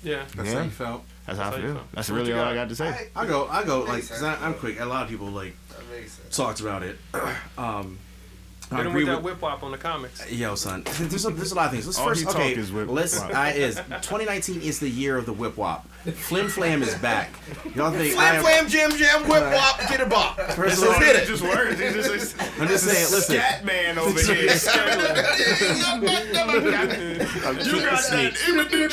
[0.02, 0.24] yeah.
[0.36, 0.58] That's Yeah.
[0.58, 1.04] how you felt.
[1.24, 1.74] that's how I That's how you feel.
[1.76, 1.84] feel.
[1.94, 2.44] That's What really all?
[2.44, 3.08] I got to say.
[3.16, 4.38] I go, I go, like, makes 'cause sense.
[4.42, 4.78] I, I'm quick.
[4.78, 6.36] A lot of people like That makes sense.
[6.36, 6.98] talked about it.
[7.56, 7.98] um,
[8.72, 10.30] I Hit him agree with that whip wop on the comics.
[10.30, 11.86] Yo, son, there's a, there's a lot of things.
[11.86, 13.18] Let's All first, he talk okay, is whip let's.
[13.18, 13.34] wop.
[13.34, 15.86] I is 2019 is the year of the whip wop.
[16.14, 17.30] Flim Flam is back.
[17.76, 20.40] Y'all think I Flam, am, flam, jam, jam, whip, wop, get a bop.
[20.52, 21.26] First of all, hit it.
[21.26, 21.78] just words.
[21.78, 23.36] He's just, I'm just saying, listen.
[23.36, 24.42] Scat man over here.
[24.42, 24.48] you
[27.82, 28.92] got that image image.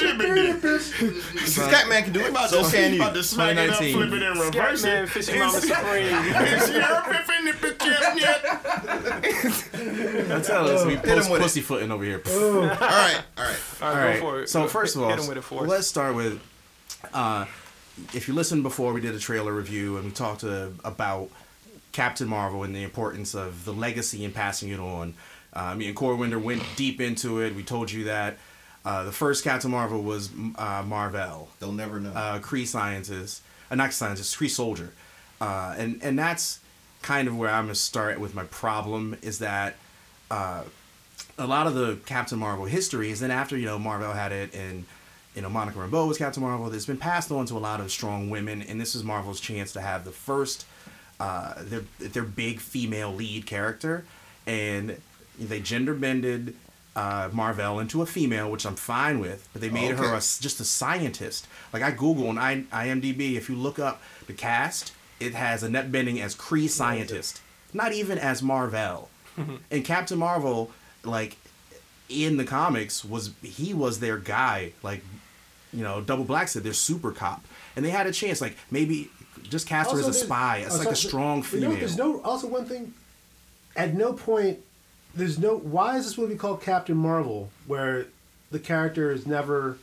[1.50, 3.02] Scatman can do it, About so to, can you.
[3.02, 3.96] about to smack it up, 2019.
[3.96, 5.10] flip it and reverse Scatman, it.
[5.10, 6.06] Fishy Mama Supreme.
[6.06, 7.78] Is your riffing the bitch
[9.04, 10.32] yet?
[10.32, 11.44] I'm telling we post with it.
[11.44, 12.22] pussyfooting over here.
[12.28, 13.60] All right, all right.
[13.82, 14.50] All right, All go for it.
[14.50, 16.42] So first of all, hit him with it for let's start with.
[17.14, 17.46] Uh,
[18.14, 21.30] if you listened before, we did a trailer review and we talked uh, about
[21.92, 25.14] Captain Marvel and the importance of the legacy and passing it on.
[25.54, 27.56] Uh, me and Core Winder went deep into it.
[27.56, 28.38] We told you that
[28.86, 32.12] uh, the first Captain Marvel was uh, Mar-Vell, They'll never know.
[32.12, 34.94] uh, Kree scientist, uh, not scientist, Kree soldier,
[35.42, 36.60] uh, and and that's
[37.02, 39.76] kind of where I'm gonna start with my problem is that
[40.30, 40.64] uh,
[41.38, 44.54] a lot of the Captain Marvel history is then after you know Mar-Vell had it
[44.54, 44.86] and
[45.36, 46.72] you know Monica Rambeau was Captain Marvel.
[46.74, 49.72] It's been passed on to a lot of strong women, and this is Marvel's chance
[49.74, 50.66] to have the first
[51.20, 54.06] uh, their their big female lead character,
[54.46, 54.98] and
[55.40, 56.56] they gender bended
[56.96, 60.60] uh, Mar-Vell into a female, which I'm fine with, but they made her a, just
[60.60, 61.48] a scientist.
[61.72, 65.92] Like I Google and I, IMDb, if you look up the cast, it has Annette
[65.92, 67.42] Bening as Kree scientist,
[67.74, 69.10] not even as Mar-Vell.
[69.72, 70.72] and Captain Marvel,
[71.04, 71.38] like
[72.10, 74.74] in the comics, was he was their guy.
[74.84, 75.04] Like
[75.72, 78.42] you know, Double Black said they're super cop, and they had a chance.
[78.42, 79.10] Like maybe
[79.44, 80.58] just cast her as a spy.
[80.58, 81.70] It's like a strong You female.
[81.72, 82.94] know, there's no also one thing.
[83.76, 84.60] At no point,
[85.16, 85.58] there's no.
[85.58, 88.08] Why is this movie called Captain Marvel, where
[88.52, 89.78] the character is never,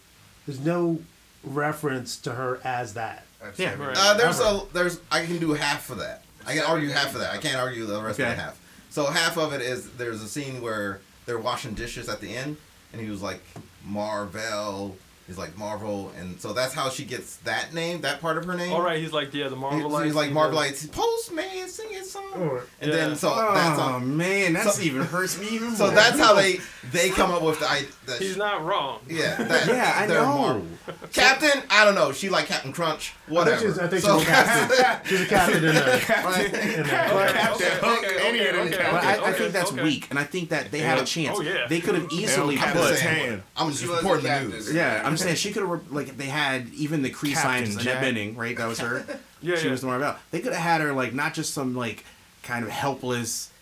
[0.46, 1.00] there's no
[1.44, 3.24] reference to her as that.
[3.56, 3.96] Yeah, Right.
[3.98, 6.24] Uh, there's a there's I can do half of that.
[6.46, 7.32] I can argue half of that.
[7.34, 8.34] I can't argue the rest of Okay.
[8.36, 8.58] the half.
[8.90, 12.56] So half of it is there's a scene where they're washing dishes at the end,
[12.92, 13.40] and he was like
[13.84, 18.44] Marvel, He's like Marvel, and so that's how she gets that name, that part of
[18.44, 18.72] her name.
[18.72, 20.90] All right, he's like yeah, the He- Marvel he's like Marvelites.
[20.92, 22.22] Postman, sing his song.
[22.36, 22.62] Alright.
[22.80, 22.96] And Yeah.
[22.96, 25.76] then so Oh that's how, man, that's so- even hurts me even more.
[25.76, 26.60] so that's how they
[26.92, 27.88] they come up with the idea.
[28.06, 29.00] That He's not wrong.
[29.08, 30.24] Yeah, that, Yeah, I know.
[30.24, 30.66] Marvel.
[31.12, 32.12] Captain, I don't know.
[32.12, 33.56] She like Captain Crunch, I whatever.
[33.58, 35.06] think she's, I think So- she's a captain.
[35.08, 35.80] She's a captain in a,
[36.22, 38.92] But, in a Captain Hook, okay, any of them okay, captains.
[38.92, 39.82] But okay, I, I think that's okay.
[39.82, 41.36] weak, and I think that they had a chance.
[41.36, 41.66] Oh, yeah.
[41.68, 42.96] They could have easily Captain put.
[42.96, 43.42] Tan.
[43.56, 44.72] I'm just reporting the the news.
[44.72, 48.02] Yeah, I'm saying she could have like they had even the Kree Captain scientist Annette
[48.02, 48.14] Jack.
[48.14, 48.56] Bening, right?
[48.56, 49.04] That was her.
[49.42, 49.72] Yeah, she yeah.
[49.72, 50.14] was the Marvel.
[50.30, 52.04] They could have had her like not just some like
[52.42, 53.52] kind of helpless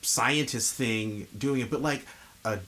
[0.00, 2.06] scientist thing doing it, but like
[2.44, 2.60] a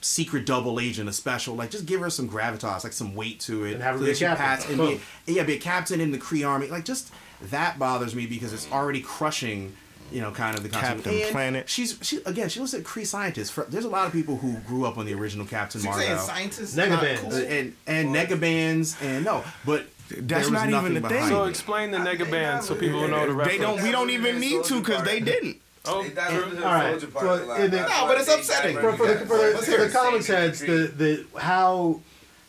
[0.00, 1.54] secret double agent, a special.
[1.54, 4.04] Like just give her some gravitas, like some weight to it, And have her so
[4.06, 4.36] be a captain.
[4.44, 4.78] pats- and
[5.26, 6.66] be, yeah, be a captain in the Kree army.
[6.66, 9.74] Like just that bothers me because it's already crushing.
[10.12, 11.04] You know, kind of the concept.
[11.04, 11.68] Captain And Planet.
[11.68, 12.48] She's she again.
[12.48, 13.50] She looks at Kree scientists.
[13.50, 15.96] For, there's a lot of people who grew up on the original Captain So you're
[15.98, 16.18] Marvel.
[16.18, 17.22] saying scientists Negabands.
[17.22, 17.34] not cool?
[17.34, 21.28] and and negabands and no, but That's there was not even nothing the behind thing.
[21.28, 21.50] So it.
[21.50, 23.58] explain the nega band so people know the reference.
[23.58, 23.82] They don't.
[23.82, 25.58] We don't even need to because they didn't.
[25.86, 27.60] Oh, They diluted the All right, soldier part but a lot.
[27.60, 28.74] in the- That's No, why but it's they upsetting.
[28.76, 29.26] diverted for, for the, that.
[29.28, 29.92] for the, Let's for hear the it.
[29.92, 32.00] comics heads, the, the how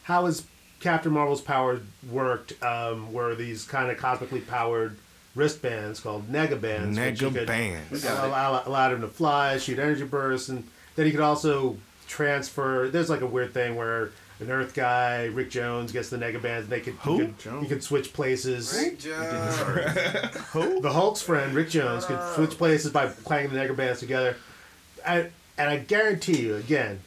[0.04, 0.44] how is
[0.82, 2.62] Captain Marvel's power worked?
[2.62, 4.98] Um, were these kind of cosmically powered
[5.36, 6.98] wristbands called negabands?
[7.00, 8.04] which you could- Negabands.
[8.24, 12.90] allow, allowed him to fly, shoot energy bursts, and then he could also transfer.
[12.90, 16.62] There's like a weird thing where an Earth guy, Rick Jones, gets the negabands.
[16.62, 17.20] And they could Who?
[17.20, 18.76] He could, he could switch places.
[18.78, 19.58] Rick Jones.
[20.52, 24.36] who The Hulk's friend, Rick Jones, could switch places by clanging the negabands together.
[25.06, 27.00] I, and I guarantee you, again,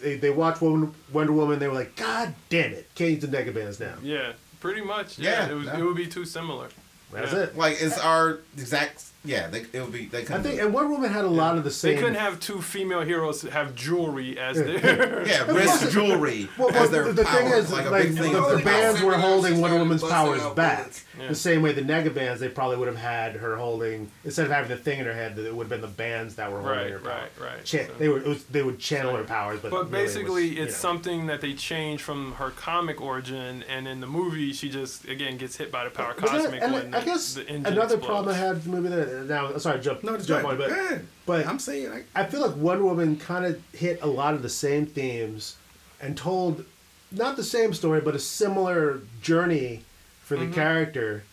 [0.00, 1.58] they, they watched Woman, Wonder Woman.
[1.58, 3.94] They were like, God damn it, can't use the negabands now.
[4.02, 5.18] yeah, pretty much.
[5.18, 5.72] Yeah, Yeah, it, was, no.
[5.74, 6.68] it would be too similar.
[7.12, 7.38] That's Yeah.
[7.40, 7.56] it.
[7.56, 9.04] Like it's our exact.
[9.22, 10.06] Yeah, they, it would be.
[10.06, 10.42] They I couldn't.
[10.44, 11.94] think, and Wonder Woman had a lot of the same.
[11.94, 15.26] They couldn't have two female heroes have jewelry as their.
[15.26, 18.16] yeah, wrist jewelry Well, as their the, the power, thing is, like like, a big
[18.16, 20.90] the, the, bands were holding Wonder She's Woman's powers out back.
[21.18, 21.28] Yeah.
[21.28, 24.52] The same way the nega bands, they probably would have had her holding instead of
[24.52, 25.36] having the thing in her head.
[25.36, 27.12] That it would have been the bands that were holding Right, her power.
[27.12, 27.64] right, right.
[27.64, 30.02] Cha- So- they would it was, they would channel her powers, but But really it
[30.06, 30.88] was, basically, you it's know.
[30.88, 35.36] something that they changed from her comic origin, and in the movie, she just again
[35.36, 38.64] gets hit by the power But cosmic and I guess another problem I had with
[38.64, 40.70] the movie that now sorry jump No, just jump go on, ahead.
[40.70, 44.06] but Go but I'm saying like, I feel like Wonder Woman kind of hit a
[44.06, 45.56] lot of the same themes
[46.00, 46.64] and told
[47.12, 49.82] not the same story, but a similar journey
[50.22, 50.50] for Mm-hmm.
[50.50, 51.24] the character,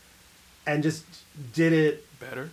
[0.66, 1.04] and just
[1.54, 2.04] did it.
[2.20, 2.50] better.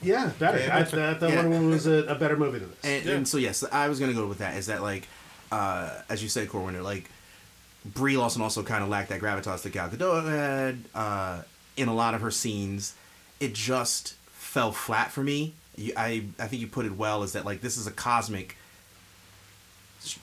[0.00, 0.58] Yeah, better.
[0.60, 0.76] Yeah.
[0.76, 1.36] I, I thought Yeah.
[1.36, 2.78] Wonder Woman was a, a better movie than this.
[2.84, 3.14] and, Yeah.
[3.16, 4.56] and so yes, I was gonna go with that.
[4.56, 5.08] Is that like,
[5.50, 7.10] uh, as you said, Corwin, like
[7.84, 11.42] Brie Larson also kind of lacked that gravitas that Gal Gadot had uh,
[11.76, 12.94] in a lot of her scenes.
[13.40, 14.14] It just
[14.48, 15.52] fell flat for me.
[15.76, 17.22] You, I I think you put it well.
[17.22, 18.56] Is that like this is a cosmic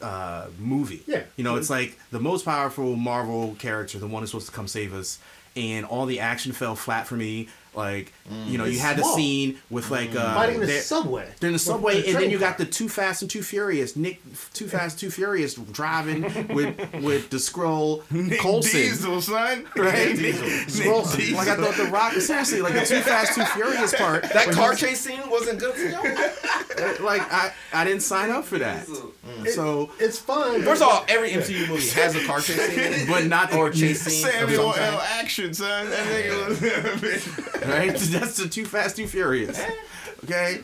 [0.01, 1.03] uh, movie?
[1.05, 1.23] Yeah.
[1.37, 4.67] You know, it's like the most powerful Marvel character, the one who's supposed to come
[4.67, 5.19] save us,
[5.55, 7.49] and all the action fell flat for me.
[7.75, 8.47] Like, mm.
[8.47, 10.17] you know, you It's had the scene with like mm.
[10.19, 11.27] uh, Fighting in the subway.
[11.39, 13.95] they're in the subway, the and then you got the Too Fast and Too Furious,
[13.95, 14.21] Nick
[14.53, 16.21] Too Fast, Too Furious driving
[16.53, 18.03] with with the Skrull
[18.39, 18.71] Coulson.
[18.71, 19.65] Diesel, son.
[19.75, 20.17] Right?
[20.17, 20.35] Nick
[20.69, 21.03] Scroll.
[21.05, 21.37] Diesel.
[21.37, 24.23] Like I thought the Rock, seriously, like the Too Fast, Too Furious part.
[24.23, 26.03] That car he's- chase scene wasn't good for y'all.
[27.05, 28.85] like I, I didn't sign up for that.
[28.87, 29.47] Mm.
[29.49, 30.61] So, It's fun.
[30.63, 32.61] First of all, every MCU movie has a car chase
[32.97, 33.07] scene.
[33.07, 34.25] but not or chase scene.
[34.25, 34.99] of Samuel L.
[35.01, 35.89] Action, son.
[35.89, 37.64] That nigga was.
[37.67, 39.61] Right, that's the Too Fast, Too Furious.
[40.23, 40.61] Okay,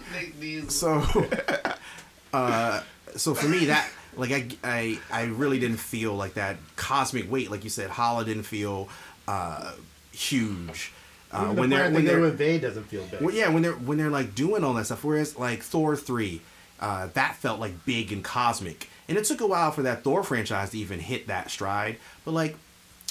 [0.69, 1.03] so
[2.33, 2.81] uh
[3.15, 7.51] so for me that like I, I i really didn't feel like that cosmic weight
[7.51, 8.87] like you said Hala didn't feel
[9.27, 9.73] uh
[10.13, 10.91] huge.
[11.31, 13.21] Uh, Even when the they're when they're invade doesn't feel big.
[13.21, 16.41] well, yeah when they're when they're like doing all that stuff whereas like thor 3
[16.79, 18.89] uh that felt like big and cosmic.
[19.07, 21.97] And it took a while for that thor franchise to even hit that stride.
[22.23, 22.55] But like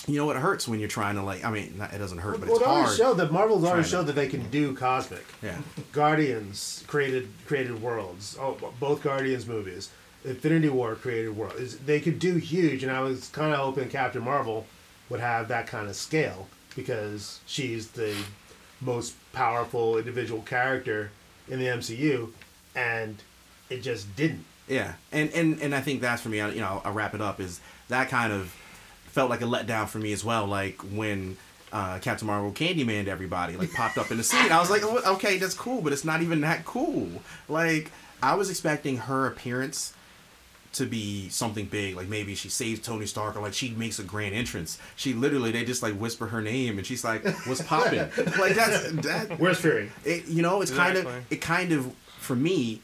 [0.06, 2.40] you know it hurts when you're trying to like i mean not, it doesn't hurt
[2.40, 4.74] but well, it's it already hard showed that Marvel's already showed that they can do
[4.74, 5.24] cosmic.
[5.42, 5.58] yeah
[5.92, 8.36] Guardians created created worlds.
[8.40, 9.90] Oh, both Guardians movies.
[10.24, 11.78] Infinity War created worlds.
[11.78, 14.66] They could do huge, and I was kind of hoping Captain Marvel
[15.08, 18.14] would have that kind of scale because she's the
[18.80, 21.10] most powerful individual character
[21.48, 22.30] in the MCU,
[22.74, 23.16] and
[23.70, 24.44] it just didn't.
[24.68, 26.38] Yeah, and and and I think that's for me.
[26.38, 27.40] You know, I'll wrap it up.
[27.40, 28.54] Is that kind of
[29.10, 30.46] felt like a letdown for me as well.
[30.46, 31.36] Like when
[31.72, 34.50] uh, Captain Marvel Candyman to everybody like popped up in the scene.
[34.50, 37.08] I was like, "Oh, okay, that's cool, but it's not even that cool.
[37.48, 37.90] Like
[38.22, 39.94] I was expecting her appearance
[40.72, 44.04] to be something big, like maybe she saves Tony Stark or like she makes a
[44.04, 44.78] grand entrance.
[44.96, 48.00] She literally they just like whisper her name and she's like, "What's popping?"
[48.38, 49.90] like that's that Where's Fury?
[50.04, 52.80] it, you know it's kind of it kind of for me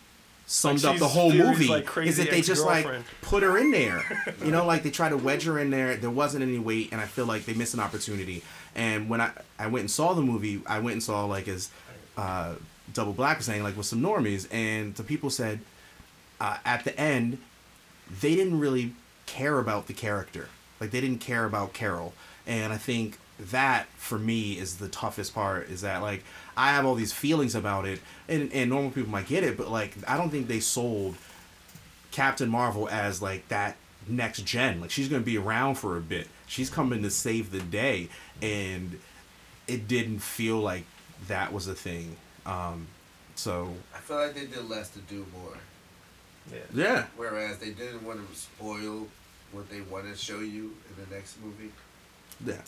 [0.46, 2.86] summed Like up the whole movie like, is that they just like
[3.20, 4.02] put her in there.
[4.44, 5.96] You know, like they tried to wedge her in there.
[5.96, 8.42] There wasn't any weight, and I feel like they missed an opportunity.
[8.74, 11.70] And when I I went and saw the movie, I went and saw like as
[12.16, 12.54] uh,
[12.92, 15.60] Double Black was saying, like with some normies, and the people said
[16.40, 17.38] uh, at the end
[18.20, 18.92] they didn't really
[19.26, 20.48] care about the character.
[20.80, 22.12] Like they didn't care about Carol.
[22.46, 26.24] And I think that for me is the toughest part is that like
[26.56, 29.70] I have all these feelings about it and, and normal people might get it, but
[29.70, 31.16] like I don't think they sold
[32.12, 33.76] Captain Marvel as like that
[34.08, 34.80] next gen.
[34.80, 36.28] Like she's gonna be around for a bit.
[36.46, 38.08] She's coming to save the day
[38.40, 38.98] and
[39.68, 40.84] it didn't feel like
[41.28, 42.16] that was a thing.
[42.46, 42.86] Um
[43.34, 45.58] so I feel like they did less to do more.
[46.50, 46.58] yeah.
[46.72, 47.04] Yeah.
[47.16, 49.08] Whereas they didn't want to spoil
[49.52, 51.72] what they want to show you in the next movie.
[52.44, 52.62] Yeah.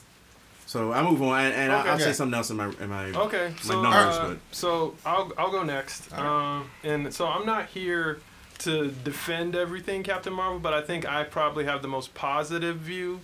[0.68, 1.88] So I move on, and, and I'll, Okay.
[1.88, 4.94] I'll say something else in my in my Okay, my so numbers, uh, but so
[5.07, 6.12] I'll I'll go next.
[6.12, 8.20] Um, and so I'm not here
[8.59, 13.20] to defend everything Captain Marvel, but I think I probably have the most positive view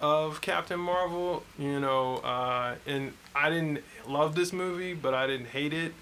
[0.00, 1.42] of Captain Marvel.
[1.58, 5.94] You know, uh, and I didn't love this movie, but I didn't hate it.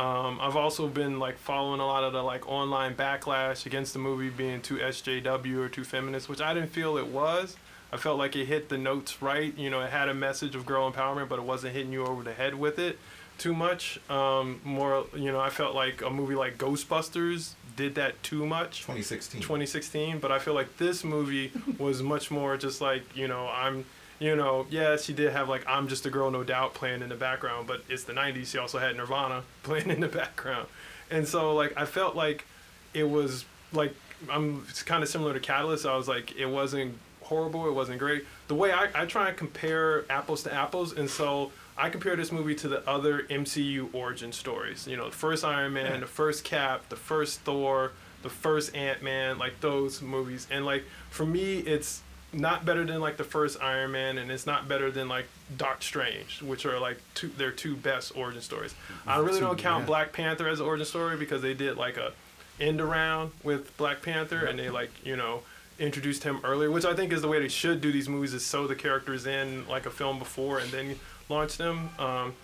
[0.00, 4.00] Um, I've also been like following a lot of the like online backlash against the
[4.00, 7.56] movie being too SJW or too feminist, which I didn't feel it was.
[7.92, 9.56] I felt like it hit the notes right.
[9.56, 12.22] You know, it had a message of girl empowerment, but it wasn't hitting you over
[12.22, 12.98] the head with it
[13.40, 13.98] too much.
[14.10, 18.80] Um, more, you know, I felt like a movie like Ghostbusters did that too much.
[18.80, 19.40] 2016.
[19.40, 23.86] 2016, but I feel like this movie was much more just like, you know, I'm,
[24.18, 27.08] you know, yeah, she did have like I'm Just a Girl, No Doubt playing in
[27.08, 28.48] the background, but it's the 90s.
[28.48, 30.68] She also had Nirvana playing in the background.
[31.10, 32.44] And so, like, I felt like
[32.92, 33.94] it was like,
[34.30, 35.86] I'm it's kind of similar to Catalyst.
[35.86, 36.98] I was like, it wasn't
[37.30, 38.26] horrible, it wasn't great.
[38.48, 42.32] The way I, I try and compare apples to apples, and so I compare this
[42.32, 44.86] movie to the other MCU origin stories.
[44.86, 49.02] You know, the first Iron Man, the first Cap, the first Thor, the first Ant
[49.02, 50.48] Man, like those movies.
[50.50, 54.46] And like for me, it's not better than like the first Iron Man, and it's
[54.46, 58.74] not better than like Doctor Strange, which are like two their two best origin stories.
[59.06, 59.86] I really don't count yeah.
[59.86, 62.12] Black Panther as an origin story because they did like a
[62.60, 65.42] end around with Black Panther, and they like you know
[65.80, 68.44] introduced him earlier, which I think is the way they should do these movies is
[68.44, 70.96] sew the characters in like a film before and then
[71.28, 71.90] launch them.
[71.98, 72.34] Um,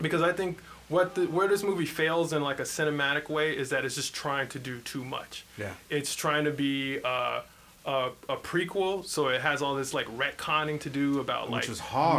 [0.00, 3.70] because I think what the, where this movie fails in like a cinematic way is
[3.70, 5.44] that it's just trying to do too much.
[5.56, 5.72] Yeah.
[5.90, 7.40] It's trying to be uh,
[7.86, 11.62] a, a prequel, so it has all this like retconning to do about like.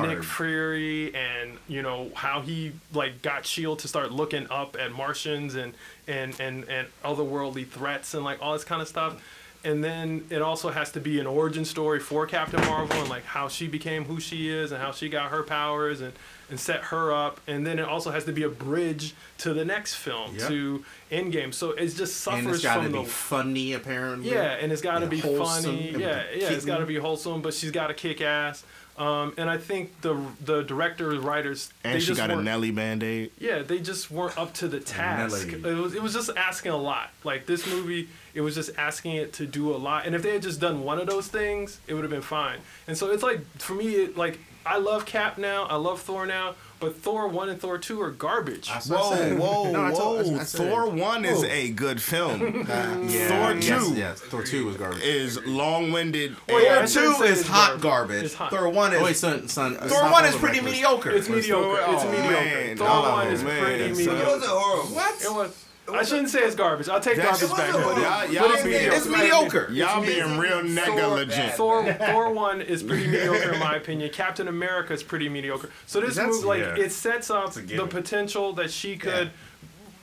[0.07, 4.91] Nick Fury and you know how he like got Shield to start looking up at
[4.91, 5.73] Martians and
[6.07, 9.21] and and and otherworldly threats and like all this kind of stuff.
[9.63, 13.25] And then it also has to be an origin story for Captain Marvel and like
[13.25, 16.13] how she became who she is and how she got her powers and
[16.49, 17.41] and set her up.
[17.47, 20.47] And then it also has to be a bridge to the next film Yep.
[20.47, 21.53] to Endgame.
[21.53, 24.31] So it just suffers and it's got to from be the funny apparently.
[24.31, 25.91] yeah, and it's got to be funny.
[25.91, 28.63] Yeah, yeah, it's got to be wholesome, but she's got to kick ass.
[28.97, 33.31] Um, and I think the the directors, writers, And she got a Nelly band aid.
[33.39, 35.47] yeah, they just weren't up to the task.
[35.49, 37.11] It was it was just asking a lot.
[37.23, 40.05] Like this movie, it was just asking it to do a lot.
[40.07, 42.59] And if they had just done one of those things, it would have been fine.
[42.87, 46.25] And so it's like for me, it, like I love Cap now, I love Thor
[46.25, 48.67] now, but Thor one and Thor two are garbage.
[48.67, 50.39] That's what I Whoa, whoa, No, I told- whoa!
[50.39, 52.65] I said- Thor one is a good film.
[53.07, 55.03] Yeah, Thor two yes, Thor two was garbage.
[55.03, 56.35] is long-winded.
[56.49, 57.81] Oh, yeah, I Two is hot garbage.
[57.81, 58.23] garbage.
[58.25, 58.49] It's hot.
[58.51, 59.75] Thor one is oh wait, son, son.
[59.75, 61.11] Thor one is pretty mediocre.
[61.11, 61.83] It's mediocre.
[61.85, 62.75] Oh, it's Oh, mediocre.
[62.77, 64.17] Thor Oh, one is pretty Son.
[64.17, 64.95] It wasn't horrible.
[64.95, 65.21] What?
[65.21, 65.63] It was.
[65.93, 66.89] I shouldn't say it's garbage.
[66.89, 67.69] I'll take That's- garbage back.
[67.69, 68.95] It wasn't But, Y'all- y'all but it's being- mediocre.
[68.97, 69.67] It's mediocre.
[69.71, 71.53] Y'all It's being real Thor negligent.
[71.53, 74.09] Thor, Thor one is pretty mediocre in my opinion.
[74.11, 75.69] Captain America is pretty mediocre.
[75.85, 76.83] So this That's- movie, like, yeah.
[76.85, 77.87] it sets up a the given.
[77.87, 79.31] potential that she could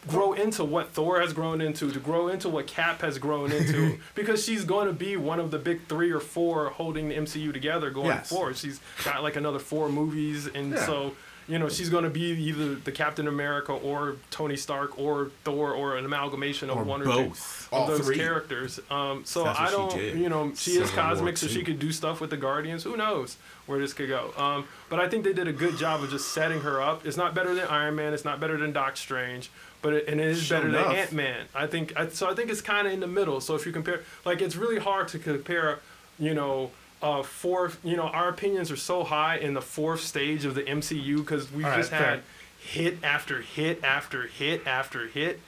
[0.09, 3.99] grow into what Thor has grown into, to grow into what Cap has grown into,
[4.15, 7.53] because she's going to be one of the big three or four holding the MCU
[7.53, 8.29] together going Yes.
[8.29, 8.57] forward.
[8.57, 10.87] She's got like another four movies, and Yeah.
[10.87, 11.15] so.
[11.47, 15.73] You know, she's going to be either the Captain America or Tony Stark or Thor
[15.73, 17.67] or an amalgamation of Or one or two both.
[17.67, 18.17] of All those three.
[18.17, 18.81] characters.
[18.91, 21.65] Um, so I don't, you know, she is Civil War cosmic, so she two.
[21.67, 22.83] could do stuff with the Guardians.
[22.85, 23.37] Who knows
[23.67, 24.33] where this could go?
[24.39, 27.05] Um, but I think they did a good job of just setting her up.
[27.07, 28.15] It's not better than Iron Man.
[28.15, 29.51] It's not better than Doc Strange.
[29.83, 30.87] But it, and it is Sure better enough.
[30.87, 31.45] than Ant Man.
[31.55, 31.93] I think.
[31.95, 33.43] I, so I think it's kind of in the middle.
[33.43, 35.81] So if you compare, like, it's really hard to compare.
[36.19, 36.71] You know.
[37.05, 40.63] Uh, fourth, you know, our opinions are so high in the fourth stage of the
[40.63, 41.99] MCU because we've All right, just fair.
[42.01, 42.21] had
[42.59, 45.39] hit after hit after hit after hit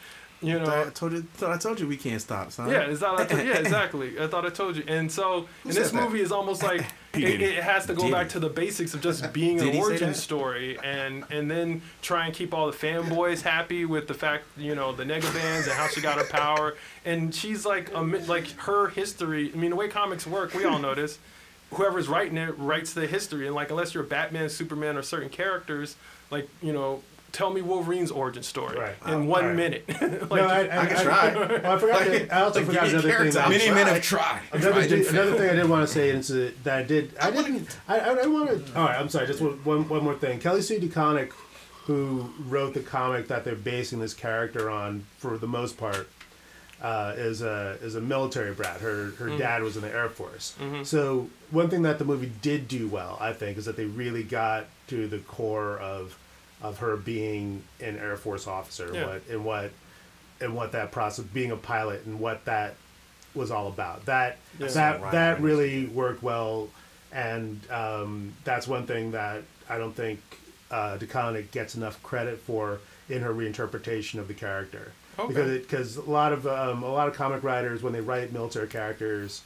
[0.43, 1.23] You know, I told you.
[1.23, 2.69] Thought I told you we can't stop, son.
[2.71, 3.31] Yeah, it's not.
[3.31, 4.21] yeah, exactly.
[4.21, 4.85] I thought I told you.
[4.87, 6.03] And so, and this that?
[6.03, 6.83] movie is almost like
[7.15, 8.13] it, it has to go Diddy.
[8.13, 12.27] back to the basics of just being Did an origin story, and and then try
[12.27, 15.75] and keep all the fanboys happy with the fact you know the nega bands and
[15.75, 16.77] how she got her power.
[17.07, 19.51] And she's like a like her history.
[19.55, 21.19] I mean, the way comics work, we all know this.
[21.77, 25.97] Whoever's writing it writes the history, and like unless you're Batman, Superman, or certain characters,
[26.31, 27.03] like you know.
[27.33, 28.95] Tell me Wolverine's origin story Right.
[29.05, 29.57] in oh, one All right.
[29.57, 29.85] minute.
[29.89, 30.01] like,
[30.31, 31.35] no, I, I, I can I- try.
[31.35, 32.05] Well, I forgot.
[32.05, 33.11] to, I also Like, forgot give me another thing.
[33.19, 33.75] carrots, That, I'll Many try.
[33.75, 34.41] men have tried.
[34.53, 37.15] another, Tried and another thing I did want to say is that that I did.
[37.21, 37.79] I didn't.
[37.89, 38.79] I, I, I want to.
[38.79, 39.27] All right, I'm sorry.
[39.27, 40.39] Just one, one, one more thing.
[40.39, 41.33] Kelly Sue DeConnick,
[41.85, 46.09] who wrote the comic that they're basing this character on, for the most part,
[46.83, 48.81] uh, is a is a military brat.
[48.81, 50.55] Her her dad was in the Air Force.
[50.85, 54.23] So one thing that the movie did do well, I think, is that they really
[54.23, 56.19] got to the core of
[56.63, 58.91] of her being an Air Force officer.
[58.93, 59.07] Yeah.
[59.07, 59.71] What and what
[60.41, 62.75] and what that process being a pilot and what that
[63.35, 64.05] was all about.
[64.07, 64.67] That Yeah.
[64.69, 65.13] that Right.
[65.13, 66.69] that really worked well,
[67.13, 70.21] and um, that's one thing that I don't think
[70.71, 74.93] uh, DeConnick gets enough credit for in her reinterpretation of the character.
[75.19, 75.29] Okay.
[75.29, 78.67] Because because a lot of um, a lot of comic writers when they write military
[78.69, 79.43] characters,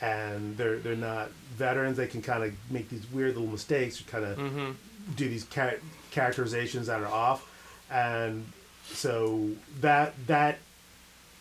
[0.00, 4.24] and they're they're not veterans, they can kind of make these weird little mistakes, kind
[4.24, 4.70] of Mm-hmm.
[5.16, 5.78] do these char-
[6.10, 7.48] characterizations that are off,
[7.90, 8.44] and
[8.86, 9.50] so
[9.80, 10.58] that that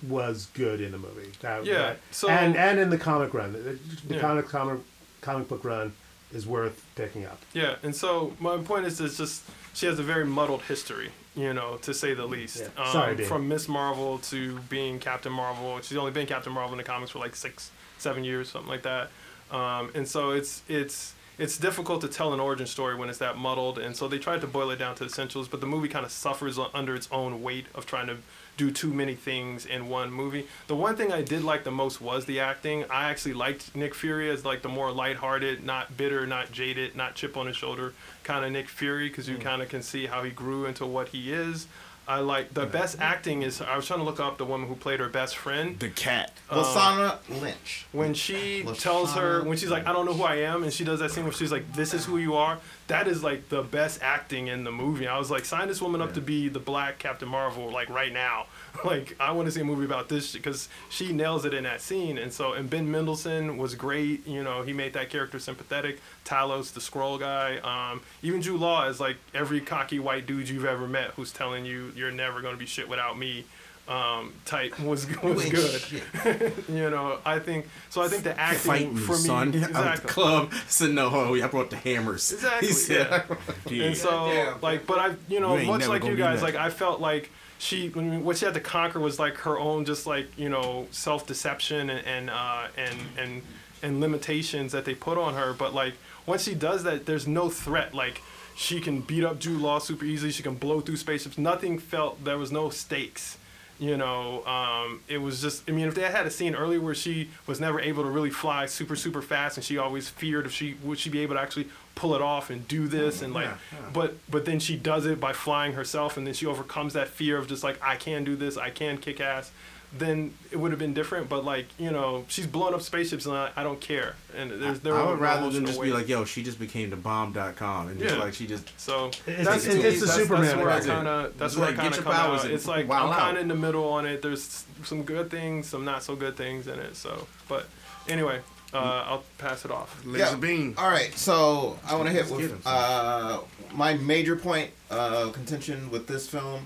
[0.07, 1.31] was good in the movie.
[1.41, 4.21] That, Yeah, that- so- and and in the comic run, the, the Yeah.
[4.21, 4.79] comic comic
[5.21, 5.93] comic book run
[6.33, 7.39] is worth picking up.
[7.53, 9.43] Yeah, and so my point is, it's just
[9.73, 12.59] she has a very muddled history, you know, to say the least.
[12.61, 12.83] Yeah.
[12.83, 13.27] Um, Sorry, Dave.
[13.27, 17.11] from Miss Marvel to being Captain Marvel, she's only been Captain Marvel in the comics
[17.11, 19.09] for like six, seven years, something like that.
[19.51, 23.37] Um, and so it's it's it's difficult to tell an origin story when it's that
[23.37, 23.79] muddled.
[23.79, 26.11] And so they tried to boil it down to essentials, but the movie kind of
[26.11, 28.17] suffers under its own weight of trying to
[28.57, 30.47] do too many things in one movie.
[30.67, 32.85] The one thing I did like the most was the acting.
[32.89, 37.15] I actually liked Nick Fury as like the more lighthearted, not bitter, not jaded, not
[37.15, 37.93] chip on his shoulder
[38.23, 39.41] kind of Nick Fury because you mm.
[39.41, 41.67] kind of can see how he grew into what he is.
[42.07, 44.75] I like the best acting is I was trying to look up the woman who
[44.75, 45.79] played her best friend.
[45.79, 46.33] The cat.
[46.49, 47.85] Uh, Lasana Lynch.
[47.91, 50.73] when she Lashana tells her when she's like I don't know who I am and
[50.73, 52.59] she does that scene where she's like this is who you are.
[52.87, 55.07] That is like the best acting in the movie.
[55.07, 58.11] I was like sign this woman up to be the black Captain Marvel like right
[58.11, 58.47] now
[58.85, 61.81] like I want to see a movie about this because she nails it in that
[61.81, 65.99] scene and so and Ben Mendelsohn was great you know he made that character sympathetic
[66.25, 70.65] Talos the Skrull guy um, even Jude Law is like every cocky white dude you've
[70.65, 73.45] ever met who's telling you you're never going to be shit without me
[73.87, 75.83] um, type was was good
[76.69, 78.01] you know, I think so.
[78.01, 80.53] I think the acting Fighting for me, son out at the club.
[80.67, 82.31] Said no, oh, I brought the hammers.
[82.31, 83.23] Exactly, He said,
[83.69, 84.61] And so, Damn.
[84.61, 87.29] like, but I, you know, You much like you guys, like I felt like
[87.63, 91.25] she, what she had to conquer was like her own, just like you know, self
[91.25, 93.41] deception and and uh, and and
[93.81, 95.53] and limitations that they put on her.
[95.53, 95.93] But like
[96.25, 97.93] once she does that, there's no threat.
[97.93, 98.21] Like
[98.55, 100.31] she can beat up Jude Law super easily.
[100.31, 101.37] She can blow through spaceships.
[101.37, 102.23] Nothing felt.
[102.23, 103.37] There was no stakes.
[103.79, 105.67] You know, um, it was just.
[105.69, 108.09] I mean, if they had had a scene earlier where she was never able to
[108.09, 111.35] really fly super super fast, and she always feared if she would she be able
[111.35, 113.49] to actually pull it off and do this, and like,
[113.93, 117.37] but but then she does it by flying herself, and then she overcomes that fear
[117.37, 119.51] of just like I can do this, I can kick ass.
[119.95, 123.35] Then it would have been different, but like you know, she's blowing up spaceships, and
[123.35, 124.15] I, I don't care.
[124.35, 126.57] And there's there I were would rather than emotional just be like, yo, she just
[126.59, 127.89] became the bomb.com.
[127.89, 128.19] And just Yeah.
[128.23, 128.67] like, she just.
[128.79, 131.37] So It's- that's, it's- it's the that's, Superman That's where I kind of.
[131.37, 132.45] That's It's where like, I kind of come out.
[132.45, 134.23] It's like wow, I'm kind of in the middle on it.
[134.23, 136.95] There's some good things, some not so good things in it.
[136.95, 137.67] So, but
[138.09, 138.39] anyway,
[138.73, 140.01] uh, I'll pass it off.
[140.05, 140.75] Laser beam.
[140.77, 143.39] All right, so I want to hit Let's get him with uh,
[143.73, 146.65] my major point of contention with this film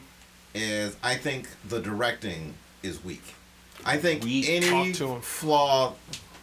[0.56, 2.54] is I think the directing
[2.84, 3.24] is weak.
[3.86, 4.46] I think Weak.
[4.50, 5.22] any Talk to him.
[5.22, 5.94] flaw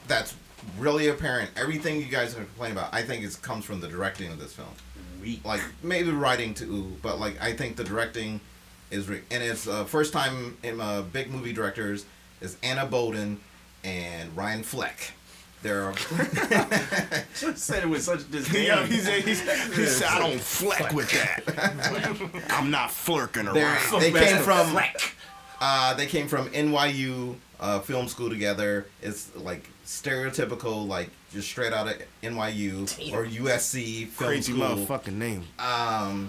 [0.06, 0.34] that's
[0.78, 4.30] really apparent, everything you guys are complaining about, I think it comes from the directing
[4.30, 4.68] of this film.
[5.20, 5.44] Weak.
[5.44, 8.40] Like maybe writing too, but like I think the directing
[8.90, 12.06] is re- and it's uh, first time in uh, big movie directors
[12.40, 13.40] is Anna Boden
[13.82, 15.12] and Ryan Fleck.
[15.64, 15.96] They're
[17.56, 18.66] said it with such disdain.
[18.66, 19.40] Yeah, he's, he's,
[19.74, 22.44] he said, I don't fleck with that.
[22.50, 24.02] I'm not flirking They're, around.
[24.02, 24.78] they came from
[25.62, 28.88] uh, they came from NYU uh, film school together.
[29.00, 32.82] It's like stereotypical, like just straight out of NYU
[33.14, 34.66] or USC film Crazy school.
[34.66, 35.44] motherfucking name.
[35.58, 36.28] Um,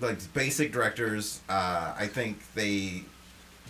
[0.00, 1.40] like basic directors.
[1.50, 3.02] Uh, I think they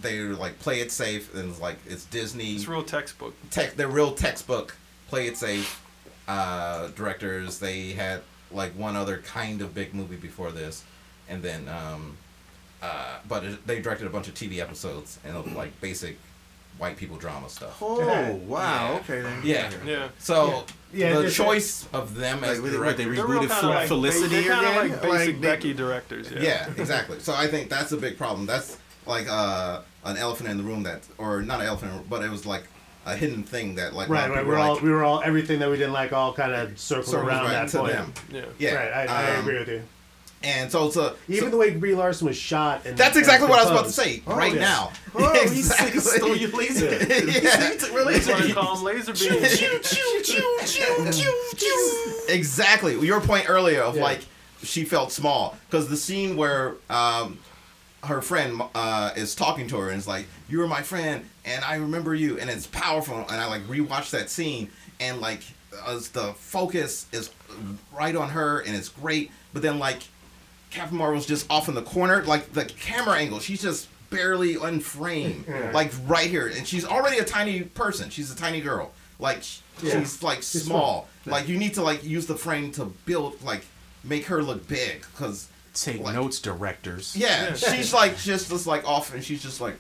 [0.03, 2.55] they like play it safe and it's like it's Disney.
[2.55, 3.35] It's real textbook.
[3.51, 4.77] tech they're real textbook
[5.11, 5.83] play it safe
[6.29, 8.21] uh, directors they had
[8.53, 10.85] like one other kind of big movie before this
[11.29, 12.17] and then um,
[12.83, 16.17] uh, but it, they directed a bunch of TV episodes and of, like basic
[16.79, 17.77] white people drama stuff.
[17.83, 18.93] Oh wow.
[18.93, 18.99] Yeah.
[19.01, 19.41] Okay then.
[19.45, 19.71] Yeah.
[19.85, 20.09] Yeah.
[20.19, 23.17] So Yeah, the it's- choice of them as Like, what, what, they directors.
[23.19, 24.91] They're rebooted Fel- like Felicity ba- they're kind of again.
[24.93, 26.31] like basic they- Becky directors.
[26.31, 26.41] Yeah.
[26.41, 27.19] Yeah, exactly.
[27.21, 28.47] So I think that's a big problem.
[28.47, 32.01] That's like uh, an elephant in the room that, or not an elephant, in the
[32.01, 32.65] room, but it was like
[33.07, 34.47] a hidden thing that like a Right, of right.
[34.47, 36.79] We're were all like, we were all everything that we didn't like all kind of
[36.79, 37.93] circled around right that to point.
[37.93, 38.13] them.
[38.31, 38.45] Yeah.
[38.59, 39.83] Yeah, Right, I, I um, agree with you.
[40.43, 43.47] And so it's a Even so- the way Brie Larson was shot, and that's exactly
[43.49, 44.25] what I was about to composed.
[44.27, 44.61] say right yeah.
[44.61, 44.93] now.
[45.15, 46.87] Oh, he's he stole your laser.
[46.91, 47.57] yeah.
[47.57, 49.63] That's why they call them laser beams.
[52.29, 54.03] exactly your point earlier of Yeah.
[54.03, 54.21] like
[54.63, 57.39] she felt small because the scene where um,
[58.05, 61.63] her friend uh, is talking to her and is like you were my friend and
[61.65, 64.71] i remember you and it's powerful and i like rewatched that scene
[65.01, 65.43] and like
[65.87, 67.31] as the focus is
[67.93, 70.03] right on her and it's great but then like
[70.71, 74.81] captain marvel's just off in the corner like the camera angle she's just barely in
[74.81, 79.43] frame like right here and she's already a tiny person she's a tiny girl like
[79.83, 80.01] Yeah.
[80.01, 83.65] she's like She's small like you need to like use the frame to build like
[84.05, 87.15] make her look big because Take Like- notes, directors.
[87.17, 89.77] yeah, she's like just just like off, and she's just like,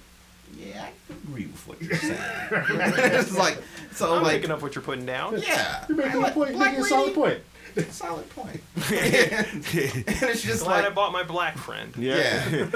[0.56, 2.18] yeah, I agree with what you're saying.
[2.50, 3.58] it's like
[3.92, 5.40] so I'm like picking up what you're putting down.
[5.40, 6.50] yeah, You're making a point.
[6.50, 7.38] You're making a solid point.
[7.90, 8.60] Solid point.
[8.76, 8.92] and
[10.22, 11.92] it's just Glad I bought my black friend.
[11.96, 12.70] yeah, You um,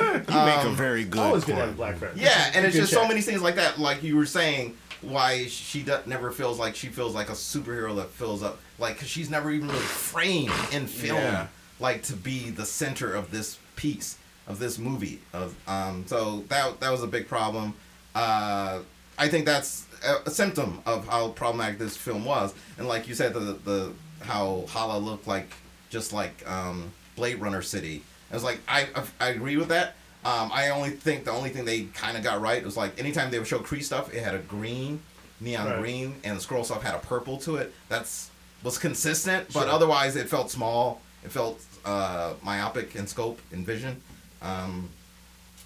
[0.47, 2.17] make a very good Always good to have a black friend.
[2.17, 3.79] yeah, and it's Good just so many things like that.
[3.79, 7.97] Like you were saying, why she do- never feels like she feels like a superhero
[7.97, 11.47] that fills up, like 'cause she's never even really framed in film, Yeah.
[11.81, 14.17] Like to be the center of this piece
[14.47, 15.21] of this movie.
[15.33, 17.75] Of um, so that that was a big problem.
[18.15, 18.81] Uh,
[19.19, 19.87] I think that's
[20.27, 24.65] a, symptom of how problematic this film was, and like you said, the the how
[24.69, 25.53] Hala looked like
[25.91, 28.03] just like um, Blade Runner City.
[28.31, 29.95] I was like, I I, I agree with that.
[30.25, 33.31] Um, I only think the only thing they kind of got right was like anytime
[33.31, 35.03] they would show Kree stuff, it had a green,
[35.41, 35.79] neon Right.
[35.81, 37.75] green, and the Skrull stuff had a purple to it.
[37.89, 38.31] That's
[38.63, 39.69] was consistent, but Sure.
[39.71, 41.03] otherwise it felt small.
[41.25, 44.01] It felt uh, myopic in scope and vision.
[44.43, 44.91] Um,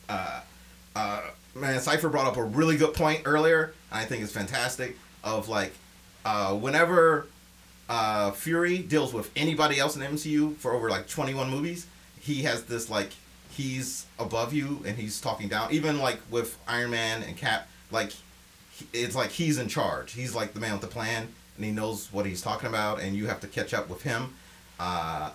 [0.09, 0.41] uh,
[0.95, 1.21] uh,
[1.55, 3.75] man, Cipher brought up a really good point earlier.
[3.91, 4.97] I think it's fantastic.
[5.25, 5.73] Of like,
[6.25, 7.27] uh, whenever
[7.89, 11.87] uh, Fury deals with anybody else in the MCU for over like 21 movies,
[12.21, 13.11] he has this like
[13.51, 15.73] he's above you and he's talking down.
[15.73, 18.13] Even like with Iron Man and Cap, like
[18.93, 20.13] it's like he's in charge.
[20.13, 23.17] He's like the man with the plan and he knows what he's talking about, and
[23.17, 24.35] you have to catch up with him.
[24.79, 25.31] Uh,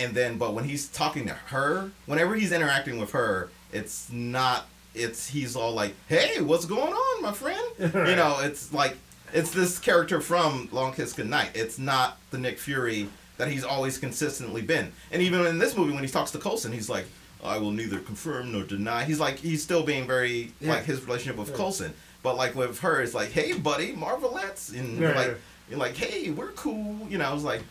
[0.00, 4.66] and then, but when he's talking to her, whenever he's interacting with her, it's not.
[4.94, 8.96] It's he's all like, "Hey, what's going on, my friend?" You know, it's like
[9.32, 11.50] it's this character from Long Kiss Goodnight.
[11.54, 14.92] It's not the Nick Fury that he's always consistently been.
[15.12, 17.06] And even in this movie, when he talks to Coulson, he's like,
[17.44, 20.72] "I will neither confirm nor deny." He's like, he's still being very Yeah.
[20.74, 21.94] like his relationship with Coulson.
[22.22, 25.38] But like with her, it's like, "Hey, buddy, Marvelettes," and Yeah, like,
[25.70, 27.62] you're like, "Hey, we're cool." You know, I was like,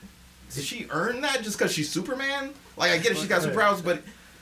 [0.53, 2.51] did she earn that just because she's Superman?
[2.77, 3.53] Like, I get it, she's got Right.
[3.53, 4.01] superpowers, but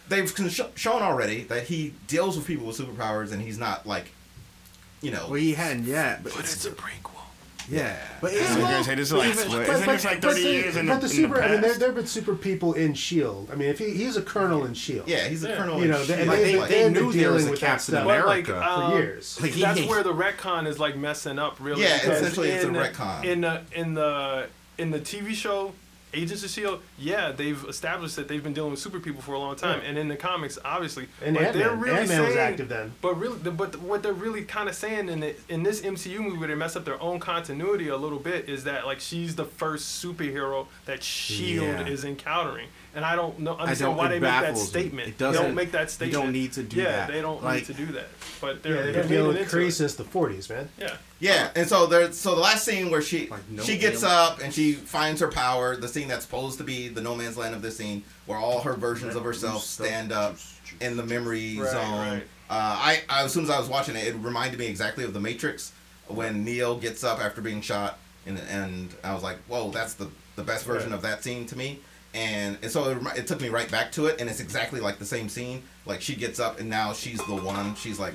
[0.09, 4.11] they've con- shown already that he deals with people with superpowers and he's not like,
[5.01, 5.25] you know.
[5.27, 7.11] Well, he hadn't yet, but, But it's a prequel.
[7.69, 7.97] yeah.
[8.21, 10.21] But I it's was gonna say this is like, even- But- isn't but- this like
[10.21, 11.43] 30 the- years in but the, the in the super.
[11.43, 11.79] I mean, there past?
[11.79, 13.49] there have been super people in Shield.
[13.51, 15.07] I mean, if he he's a colonel in Shield.
[15.07, 15.77] yeah, he's a colonel.
[15.79, 17.51] You in know, they- Like, they- they, they they've been knew there was dealing a
[17.51, 18.05] with that Captain stuff.
[18.05, 18.69] But like, America.
[18.71, 19.41] um, for years.
[19.41, 21.81] Like, he that's hates- where the retcon is like messing up, really.
[21.83, 23.23] Yeah, because essentially it's a retcon.
[23.25, 24.47] In the in the
[24.77, 25.73] in the TV show
[26.13, 29.39] Agents of Shield, yeah, they've established that they've been dealing with super people for a
[29.39, 29.89] long time, Yeah.
[29.89, 32.93] and in the comics, obviously, And but they're really Ant-Man was saying- active then.
[33.01, 36.19] But really, the- but what they're really kind of saying in the, in this MCU
[36.21, 39.35] movie, where they mess up their own continuity a little bit, is that like she's
[39.35, 41.87] the first superhero that Shield Yeah.
[41.87, 44.67] is encountering, and I don't know understand don't- why they make that baffles me.
[44.81, 45.07] statement.
[45.09, 46.23] It they doesn't- don't make that you statement.
[46.23, 47.07] don't need to do yeah, that.
[47.11, 48.07] they don't Like- need to do that.
[48.39, 49.71] But they're, they've they're been dealing leaning into it.
[49.71, 50.69] since the 40s, man.
[50.79, 50.95] Yeah.
[51.19, 52.11] Yeah, and so there.
[52.11, 55.19] So the last scene where she Like, no she gets alien- up and she finds
[55.21, 55.75] her power.
[55.75, 58.61] The scene that's supposed to be the no man's land of this scene, where all
[58.61, 60.38] her versions of herself stand up
[60.79, 61.99] in the memory Right, zone.
[61.99, 62.23] right.
[62.49, 65.13] Uh, I, I as soon as I was watching it, it reminded me exactly of
[65.13, 65.71] the Matrix
[66.07, 70.09] when Neo gets up after being shot, and and I was like, whoa, that's the
[70.35, 70.95] the best version Right.
[70.97, 71.79] of that scene to me.
[72.18, 74.97] And, and so it, it took me right back to it, and it's exactly like
[74.97, 75.61] the same scene.
[75.86, 77.76] Like she gets up, and now she's the one.
[77.76, 78.13] She's like,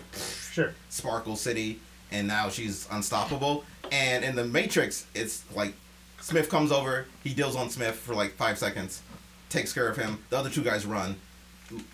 [0.52, 0.74] Sure.
[0.88, 1.78] Sparkle City,
[2.10, 3.64] and now she's unstoppable.
[3.92, 5.74] And in the Matrix, it's like
[6.20, 9.02] Smith comes over, he deals on Smith for like five seconds,
[9.50, 10.18] takes care of him.
[10.30, 11.16] The other two guys run.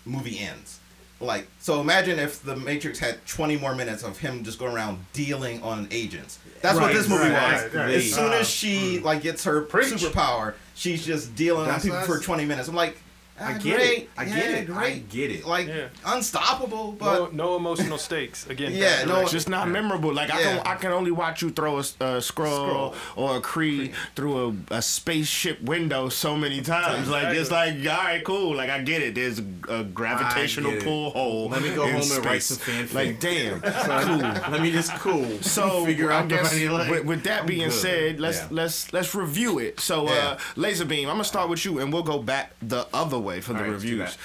[0.05, 0.79] Movie ends.
[1.21, 5.05] Like so, imagine if the Matrix had 20 more minutes of him just going around
[5.13, 6.39] dealing on agents.
[6.61, 7.63] That's what this movie right, was.
[7.63, 7.95] right, right.
[7.95, 9.87] As soon Uh, as she like gets her Preach.
[9.93, 12.07] superpower, she's just dealing That's on people us.
[12.07, 12.69] for 20 minutes.
[12.69, 12.97] I'm like,
[13.41, 13.97] I get great.
[14.03, 14.09] it.
[14.17, 14.69] I Yeah, get it.
[14.69, 15.09] I great.
[15.09, 15.45] get it.
[15.45, 15.87] Like Yeah.
[16.05, 18.45] unstoppable, but no emotional stakes.
[18.47, 19.31] Again, Yeah, no- direction.
[19.31, 20.13] just not memorable.
[20.13, 20.57] Like I Yeah.
[20.57, 22.95] can I can only watch you throw a, a Skrull, Skrull.
[23.15, 27.07] or a Kree through a, a spaceship window so many times.
[27.09, 28.55] Like it's like all right, cool.
[28.55, 29.15] Like I get it.
[29.15, 30.85] There's a, a gravitational I get it.
[30.85, 31.49] pull hole.
[31.49, 32.45] Let me go in home and write space.
[32.45, 32.93] some fanfic.
[32.93, 33.61] Like damn.
[33.61, 34.51] cool.
[34.51, 35.41] Let me just cool.
[35.41, 37.73] So figure out I guess like, with, with that I'm being good.
[37.73, 38.47] said, let's Yeah.
[38.51, 39.79] let's let's review it.
[39.79, 40.11] So Yeah.
[40.11, 43.28] uh Laser Beam, I'm gonna start with you and we'll go back the other way
[43.41, 44.17] for the All right, let's reviews.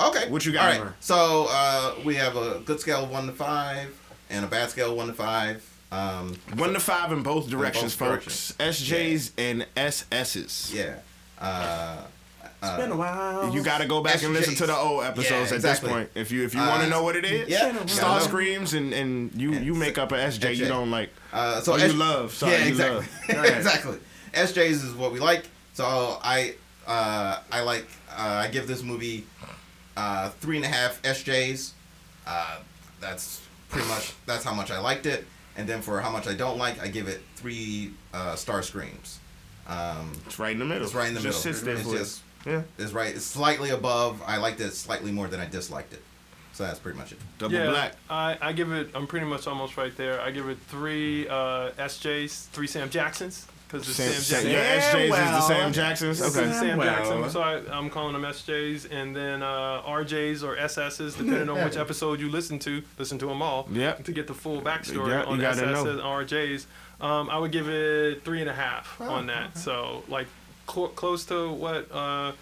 [0.00, 0.30] okay.
[0.30, 0.80] What you got, All right.
[0.80, 0.94] Amber?
[1.00, 3.94] So uh, we have a good scale of one to five
[4.30, 5.64] and a bad scale of one to five.
[5.90, 8.52] Um, One to five in both directions, both folks.
[8.60, 10.74] SJs and SSs.
[10.74, 10.98] yeah.
[11.40, 12.02] Uh,
[12.62, 13.54] It's been a while.
[13.54, 15.88] You got to go back and listen to the old episodes Yeah, at exactly.
[15.88, 16.10] this point.
[16.14, 17.86] If you if you Uh, want to know what it is, yeah.
[17.86, 18.26] Star Yeah.
[18.26, 21.08] Screams and and you you make up an SJ you don't like.
[21.32, 22.34] Uh, so Oh, you love.
[22.34, 23.06] Sorry, yeah, you exactly.
[23.36, 23.44] love.
[23.56, 23.98] Exactly.
[24.34, 25.44] SJs is what we like.
[25.72, 25.84] So
[26.22, 26.54] I
[26.86, 27.86] uh, I like
[28.18, 29.24] uh, I give this movie
[29.96, 31.72] uh, three and a half SJs.
[32.26, 32.58] Uh,
[33.00, 33.40] that's
[33.70, 35.24] pretty much that's how much I liked it.
[35.56, 39.18] And then for how much I don't like, I give it three uh, star screams.
[39.66, 40.84] Um, It's right in the middle.
[40.84, 41.54] it's right in the Just middle.
[41.60, 42.62] sits there it's just yeah.
[42.78, 43.14] it's right.
[43.14, 44.22] It's slightly above.
[44.26, 46.02] I liked it slightly more than I disliked it.
[46.52, 47.18] So that's pretty much it.
[47.38, 47.94] Double yeah, black.
[48.08, 48.90] I, I give it.
[48.94, 50.20] I'm pretty much almost right there.
[50.20, 54.50] I give it three uh, SJs, three Sam Jacksons, because the Sam, Sam, Sam, Jackson.
[54.50, 55.40] yeah, SJs is the.
[55.42, 56.20] Sam Jacksons.
[56.22, 56.52] It's Okay.
[56.52, 56.86] Sam Well.
[56.88, 61.62] Jackson, so I, I'm calling them SJs, and then uh, RJs or SSs, depending on
[61.62, 62.82] which episode you listen to.
[62.98, 63.68] Listen to them all.
[63.70, 64.04] Yep.
[64.04, 65.90] To get the full backstory Yeah, you on gotta SSs know.
[65.90, 66.66] and RJs,
[67.04, 69.58] um, I would give it three and a half on that.
[69.58, 70.26] So like
[70.70, 72.32] cl- close to what uh,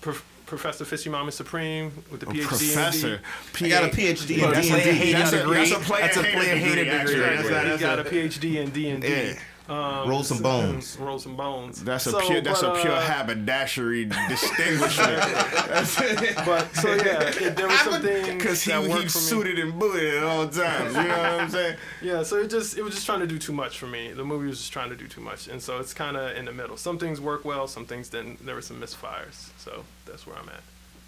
[0.00, 2.42] Prof- Professor Fishy Mama Supreme with the A PhD.
[2.46, 3.20] professor.
[3.60, 5.12] I got a PhD in Look, that's a D&D.
[5.12, 5.56] That's a- degree.
[5.56, 7.20] that's a player That's a hater player degree, hater degree.
[7.20, 7.50] That's Exactly.
[7.50, 9.32] not- He that's got a- a PhD in D and D.
[9.68, 10.00] Yeah.
[10.02, 10.96] Um, Roll some bones.
[10.98, 11.82] Roll some bones.
[11.84, 12.40] That's a So, pure.
[12.40, 15.22] That's but, a pure uh, haberdashery distinguishment.
[16.44, 19.22] But so yeah, it, there were some things Because he, that he worked for me.
[19.22, 20.94] suited and booted at all times.
[20.94, 21.76] You know what I'm saying?
[22.02, 24.12] Yeah, so it just it was just trying to do too much for me.
[24.12, 26.44] The movie was just trying to do too much, and so it's kind of in
[26.46, 26.76] the middle.
[26.76, 28.44] Some things work well, some things didn't.
[28.46, 30.62] There were some misfires, so that's where I'm at.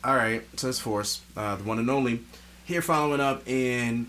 [0.04, 2.22] All right, so it's Force, uh, the one and only.
[2.64, 4.08] Here following up, and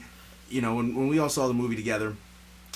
[0.49, 2.15] you know, when, when we all saw the movie together,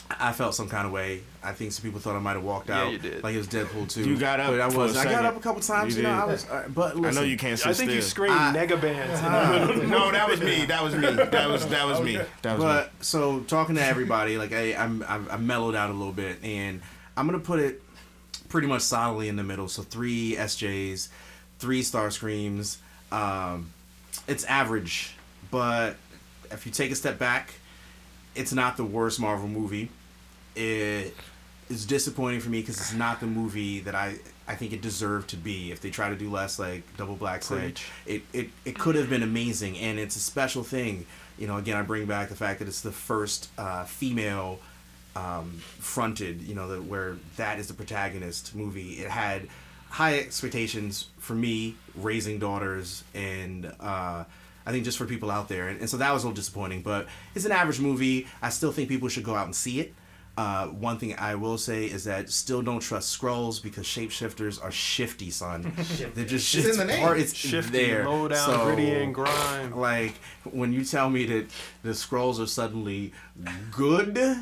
[0.07, 1.21] I felt some kind of way.
[1.43, 2.91] I think some people thought I might have walked Yeah, out.
[2.91, 3.23] you did.
[3.23, 4.07] Like it was Deadpool too.
[4.07, 4.97] You got up but I for a was.
[4.97, 5.95] I got up a couple times.
[5.97, 6.21] You You, know, did.
[6.21, 6.45] I was.
[6.49, 7.95] Uh, but I know you can't sit I think still.
[7.95, 9.19] you screamed I- nega bands.
[9.89, 10.65] no, that was me.
[10.65, 11.01] That was me.
[11.11, 12.19] That was that was me.
[12.43, 15.93] That was But so talking to everybody, like I, I'm, I'm, I mellowed out a
[15.93, 16.81] little bit, and
[17.17, 17.81] I'm gonna put it
[18.49, 19.67] pretty much solidly in the middle.
[19.67, 21.09] So three SJs,
[21.57, 22.77] three Star Screams.
[23.11, 23.71] Um,
[24.27, 25.15] it's average,
[25.49, 25.95] but
[26.51, 27.53] if you take a step back,
[28.35, 29.89] it's not the worst Marvel movie.
[30.55, 31.15] It
[31.69, 34.17] is disappointing for me because it's not the movie that I
[34.47, 35.71] I think it deserved to be.
[35.71, 37.43] If they try to do less, like Double Black
[38.05, 41.05] it, it it could have been amazing, and it's a special thing.
[41.37, 44.59] You know, again, I bring back the fact that it's the first uh, female
[45.15, 46.41] um, fronted.
[46.41, 48.93] You know, the, where that is the protagonist movie.
[48.93, 49.47] It had
[49.89, 53.71] high expectations for me raising daughters and.
[53.79, 54.25] Uh,
[54.65, 56.81] I think just for people out there, and, and so that was a little disappointing.
[56.81, 58.27] But it's an average movie.
[58.41, 59.93] I still think people should go out and see it.
[60.37, 64.71] Uh, one thing I will say is that still don't trust Skrulls because shapeshifters are
[64.71, 65.71] shifty, son.
[66.13, 66.99] They're just It's in the name.
[67.01, 68.07] part- It's Shifty, there.
[68.09, 69.73] low down, So, gritty, and grime.
[69.75, 70.15] Like
[70.51, 71.45] when you tell me that
[71.83, 73.13] the Skrulls are suddenly
[73.71, 74.17] good,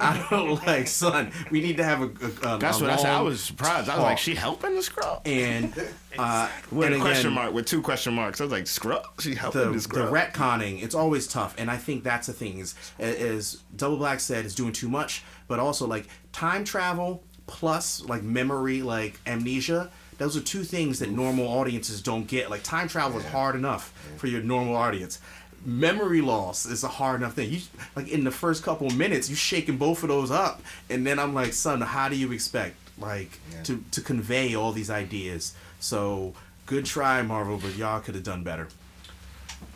[0.00, 1.30] I don't like, son.
[1.50, 2.04] We need to have a.
[2.04, 3.10] a, a That's a what I said.
[3.12, 3.88] I was surprised.
[3.88, 4.18] I was like, talk.
[4.18, 5.20] she helping the Skrull?
[5.26, 5.72] and
[6.18, 8.40] uh, With and a again, question mark, with two question marks.
[8.40, 9.04] I was like, Skrull?
[9.20, 12.58] She helping the, the the retconning it's always tough and i think that's the thing
[12.58, 18.02] is as double black said is doing too much but also like time travel plus
[18.04, 22.50] like memory like amnesia those are two things that normal audiences don't get.
[22.50, 25.20] Like time travel is hard enough for your normal audience.
[25.64, 27.50] Memory loss is a hard enough thing.
[27.52, 27.60] You
[27.94, 31.34] like in the first couple minutes you shaking both of those up and then i'm
[31.34, 35.54] like son how do you expect like to to convey all these ideas?
[35.80, 36.34] So
[36.66, 38.68] good try marvel but y'all could have done better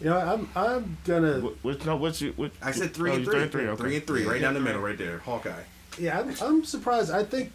[0.01, 2.33] You know, I'm I'm gonna What, what, no, what's you?
[2.37, 3.49] What, I said oh, three oh, and you three.
[3.49, 3.83] three, okay.
[3.83, 5.19] Three and three, right down the middle, right there.
[5.19, 5.63] Hawkeye.
[5.99, 6.21] yeah.
[6.21, 7.11] I'm, I'm surprised.
[7.11, 7.53] I think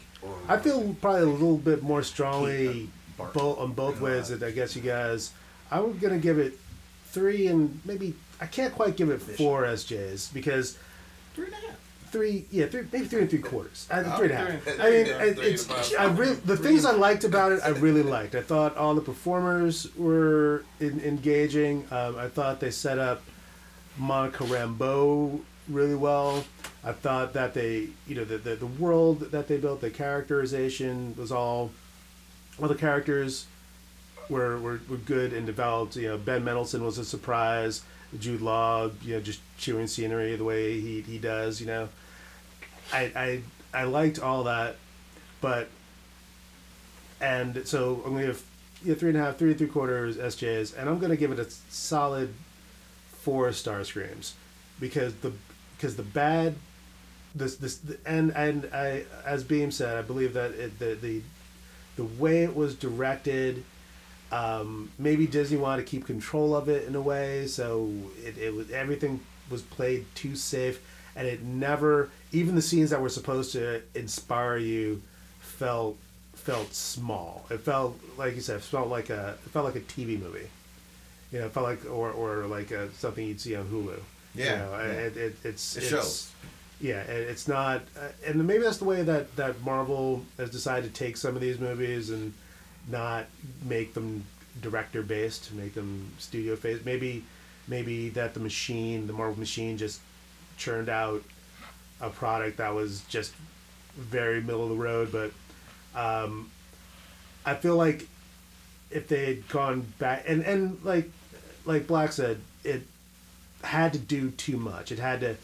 [0.47, 4.51] I feel probably a little bit more strongly uh, both on both ways that I
[4.51, 5.31] guess you guys.
[5.71, 6.59] I'm gonna give it
[7.07, 10.77] three and maybe I can't quite give it four SJs because
[11.33, 11.84] Three and a half.
[12.16, 13.88] Three, yeah, three, maybe three and three quarters.
[13.91, 14.80] I, Oh, three and a half.
[14.80, 15.93] I mean, Yeah, it, three it's.
[15.95, 17.59] I really the things I liked about it.
[17.61, 18.36] I really liked.
[18.36, 21.86] I thought all the performers were in, engaging.
[21.91, 23.22] Um, I thought they set up
[23.97, 26.45] Monica Rambeau really well.
[26.86, 31.16] I thought that they, you know, the, the the world that they built, the characterization
[31.18, 31.72] was all,
[32.61, 33.45] all the characters
[34.30, 35.97] were, were were good and developed.
[35.97, 37.82] You know, Ben Mendelsohn was a surprise.
[38.18, 41.59] Jude Law, you know, just chewing scenery the way he he does.
[41.59, 41.89] You know,
[42.93, 43.41] I I
[43.73, 44.75] I liked all that,
[45.41, 45.69] but
[47.19, 48.45] and so I'm gonna give
[48.86, 51.39] know, three and a half, three and three quarters SJs, and I'm gonna give it
[51.39, 52.33] a solid
[53.07, 54.36] four star screams
[54.79, 55.33] because the
[55.75, 56.55] because the bad
[57.33, 61.21] this this and and I as Beam said I believe that it, the the
[61.95, 63.63] the way it was directed
[64.31, 67.89] um, maybe Disney wanted to keep control of it in a way so
[68.23, 70.79] it, it was everything was played too safe
[71.16, 75.01] and it never even the scenes that were supposed to inspire you
[75.39, 75.97] felt
[76.34, 79.80] felt small it felt like you said it felt like a it felt like a
[79.80, 80.47] TV movie
[81.32, 83.99] you know, it felt like or or like uh something you'd see on Hulu.
[84.36, 84.84] Yeah, you know, yeah.
[84.86, 86.32] It, it, it's It it's, shows.
[86.80, 90.93] Yeah, it, it's not, uh, and maybe that's the way that that Marvel has decided
[90.93, 92.34] to take some of these movies and
[92.89, 93.26] not
[93.66, 94.26] make them
[94.61, 96.86] director based, make them studio based.
[96.86, 97.24] Maybe
[97.68, 99.99] maybe that the machine, the Marvel machine, just
[100.57, 101.23] churned out
[102.01, 103.33] a product that was just
[103.95, 105.31] very middle of the road, but
[105.99, 106.49] um,
[107.45, 108.07] I feel like
[108.91, 111.09] if they had gone back and and like
[111.65, 112.83] like Black said, it
[113.63, 114.91] had to do too much.
[114.91, 115.35] It had to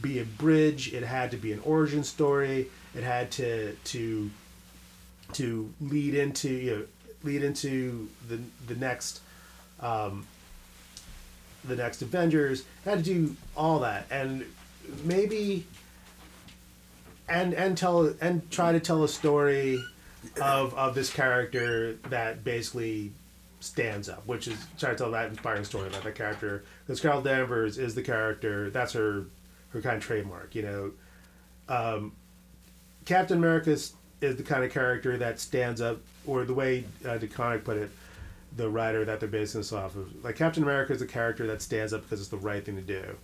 [0.00, 0.92] be a bridge.
[0.92, 2.68] It had to be an origin story.
[2.94, 4.30] It had to to
[5.34, 6.84] to lead into you know
[7.22, 9.20] lead into the the next
[9.80, 10.26] um,
[11.64, 12.64] the next Avengers.
[12.84, 14.44] Had to do all that and
[15.04, 15.66] maybe
[17.28, 19.82] and and tell and try to tell a story
[20.40, 23.12] of of this character that basically
[23.60, 26.64] stands up, which is try to tell that inspiring story about that character.
[26.86, 28.70] Because Carol Danvers is the character.
[28.70, 29.26] That's her
[29.70, 30.54] her kind of trademark.
[30.54, 30.92] You know,
[31.68, 32.12] um,
[33.04, 37.64] Captain America is, the kind of character that stands up, or the way uh, DeConnick
[37.64, 37.90] put it,
[38.56, 40.24] the writer that they're basing this off of.
[40.24, 42.82] Like Captain America is the character that stands up because it's the right thing to
[42.82, 43.16] do.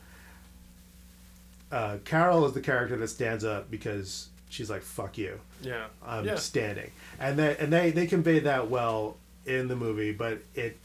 [1.70, 5.86] Uh, Carol is the character that stands up because she's like "fuck you." Yeah.
[6.06, 6.36] um, yeah.
[6.36, 10.12] standing, and they and they they convey that well in the movie.
[10.12, 10.78] But it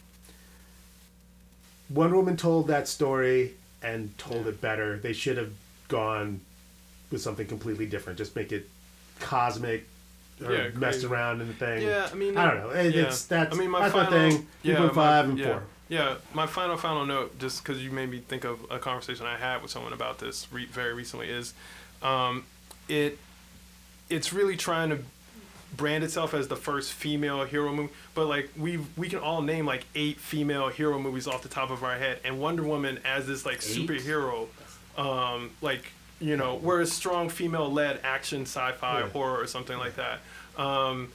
[1.89, 4.97] Wonder Woman told that story and told it better.
[4.97, 5.51] They should have
[5.87, 6.41] gone
[7.11, 8.17] with something completely different.
[8.17, 8.69] Just make it
[9.19, 9.87] cosmic.
[10.45, 11.07] Or Yeah, messed crazy.
[11.07, 11.81] around in the thing.
[11.83, 12.69] Yeah, I mean, I don't know.
[12.71, 13.03] It, yeah.
[13.03, 14.47] It's that's I mean, my that's final, my thing.
[14.63, 15.63] Yeah, 2.5 my- and yeah, four.
[15.89, 19.37] Yeah, my final final note, just because you made me think of a conversation I
[19.37, 21.53] had with someone about this re- very recently, is
[22.01, 22.45] um,
[22.87, 23.19] it
[24.09, 24.99] it's really trying to
[25.75, 29.65] brand itself as the first female hero movie, but like we we can all name
[29.65, 33.27] like eight female hero movies off the top of our head, and Wonder Woman as
[33.27, 34.47] this like superhero,
[34.97, 39.09] um, like you know, we're a strong female-led action, sci-fi, Yeah.
[39.09, 40.19] horror, or something like that.
[40.57, 41.09] Um,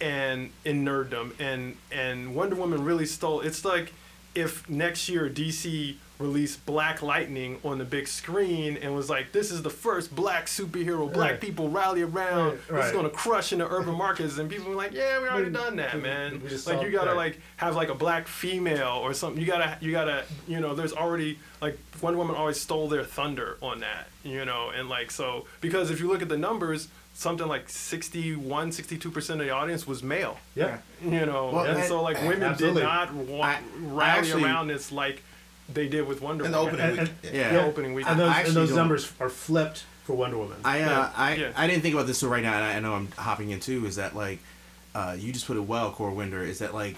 [0.00, 3.40] and in nerddom, and and Wonder Woman really stole.
[3.40, 3.92] It's like
[4.34, 9.50] if next year DC released Black Lightning on the big screen and was like, "This
[9.50, 11.12] is the first black superhero.
[11.12, 11.40] Black Right.
[11.40, 12.58] people rally around.
[12.68, 15.28] Right, This is gonna crush in the urban markets." And people were like, "Yeah, we
[15.28, 16.40] already done that, man.
[16.42, 17.16] Like saw- you gotta right.
[17.16, 19.40] like have like a black female or something.
[19.40, 20.74] You gotta you gotta you know.
[20.74, 25.10] There's already like Wonder Woman always stole their thunder on that, you know, and like
[25.12, 29.86] so because if you look at the numbers." Something like 61, 62% of the audience
[29.86, 30.78] was male Yeah.
[31.02, 32.82] you know Well, and and- so like women Absolutely.
[32.82, 35.22] did not want I- I rally actually- around this like
[35.72, 36.74] they did with Wonder In the Woman.
[36.74, 37.16] opening And- week.
[37.24, 37.40] and- yeah.
[37.40, 37.52] Yeah.
[37.52, 38.06] The opening week.
[38.08, 40.58] And those, and those numbers are flipped for Wonder Woman.
[40.64, 41.52] I uh, Yeah, I yeah.
[41.56, 43.60] I didn't think about this till right now, and I, I know I'm hopping in
[43.60, 43.86] too.
[43.86, 44.40] Is that like,
[44.94, 46.42] uh, you just put it well, Core Winder.
[46.42, 46.96] Is that like,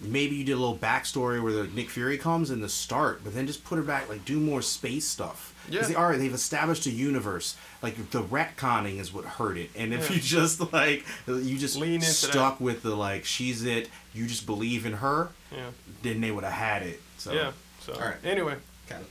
[0.00, 3.34] maybe you did a little backstory where the Nick Fury comes in the start, but
[3.34, 5.52] then just put her back, like do more space stuff.
[5.68, 5.94] Because Yeah.
[5.94, 7.56] they are they've established a universe.
[7.82, 10.16] Like the retconning is what hurt it, and if Yeah.
[10.16, 14.44] you just like you just Lean into stuck with the like she's it, you just
[14.46, 15.70] believe in her, yeah
[16.02, 17.00] then they would have had it.
[17.18, 18.16] So yeah so All right.
[18.24, 18.56] anyway
[18.88, 19.08] Kind of.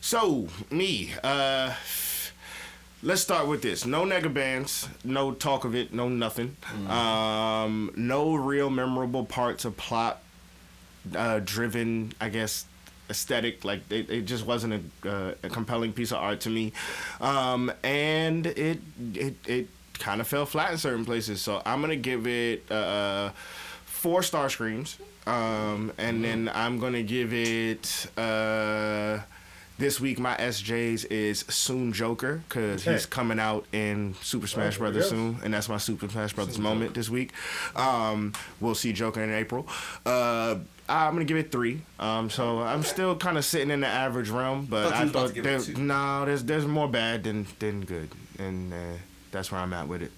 [0.00, 1.74] So me, uh,
[3.02, 3.84] let's start with this.
[3.84, 6.56] No nega bands, no talk of it, no nothing.
[6.88, 10.22] Um, no real memorable parts of plot
[11.14, 12.64] uh, driven, I guess,
[13.10, 13.64] aesthetic.
[13.64, 16.72] Like it, it just wasn't a, uh, a compelling piece of art to me,
[17.20, 18.80] um, and it
[19.14, 21.40] it it kind of fell flat in certain places.
[21.40, 23.30] So I'm gonna give it uh,
[23.84, 28.06] four star screams, um, and then I'm gonna give it.
[28.16, 29.18] Uh,
[29.82, 34.86] this week my SJs is soon Joker because he's coming out in Super Smash there
[34.86, 37.32] we Brothers soon, and that's my Super Smash Brothers moment this week.
[37.74, 39.66] Um, we'll see Joker in April.
[40.06, 40.58] Uh,
[40.88, 41.82] I'm gonna give it three.
[41.98, 45.34] Um, so I'm still kind of sitting in the average realm, but I was thought
[45.34, 48.76] there, no, there's there's more bad than than good, and uh,
[49.32, 50.12] that's where I'm at with it.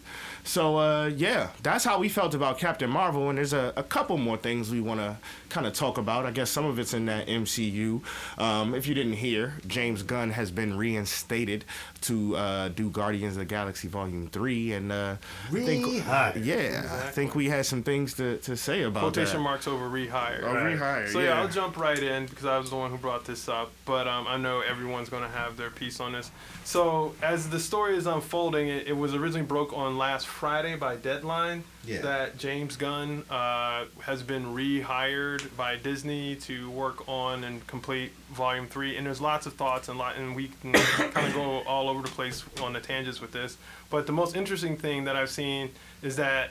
[0.46, 4.18] So uh, yeah, that's how we felt about Captain Marvel, and there's a, a couple
[4.18, 5.16] more things we want to
[5.48, 6.26] kind of talk about.
[6.26, 8.02] I guess some of it's in that MCU.
[8.38, 11.64] Um, if you didn't hear, James Gunn has been reinstated
[12.04, 15.16] to uh, do Guardians of the Galaxy Volume Three, and uh,
[15.48, 16.44] I think, Rehired.
[16.44, 19.42] yeah, I think we had some things to, to say about Quotation that.
[19.42, 20.40] marks over rehire.
[20.42, 21.26] Oh, rehire, So yeah.
[21.28, 21.40] yeah.
[21.42, 23.70] I'll jump right in because I was the one who brought this up.
[23.84, 26.30] But um, I know everyone's going to have their piece on this.
[26.64, 30.96] So as the story is unfolding, it, it was originally broke on last Friday by
[30.96, 32.00] Deadline Yeah.
[32.02, 38.66] that James Gunn uh, has been rehired by Disney to work on and complete Volume
[38.66, 38.96] Three.
[38.96, 41.93] And there's lots of thoughts and lot, and we can kind of go all over
[42.02, 43.56] the place on the tangents with this.
[43.90, 45.70] But the most interesting thing that I've seen
[46.02, 46.50] is that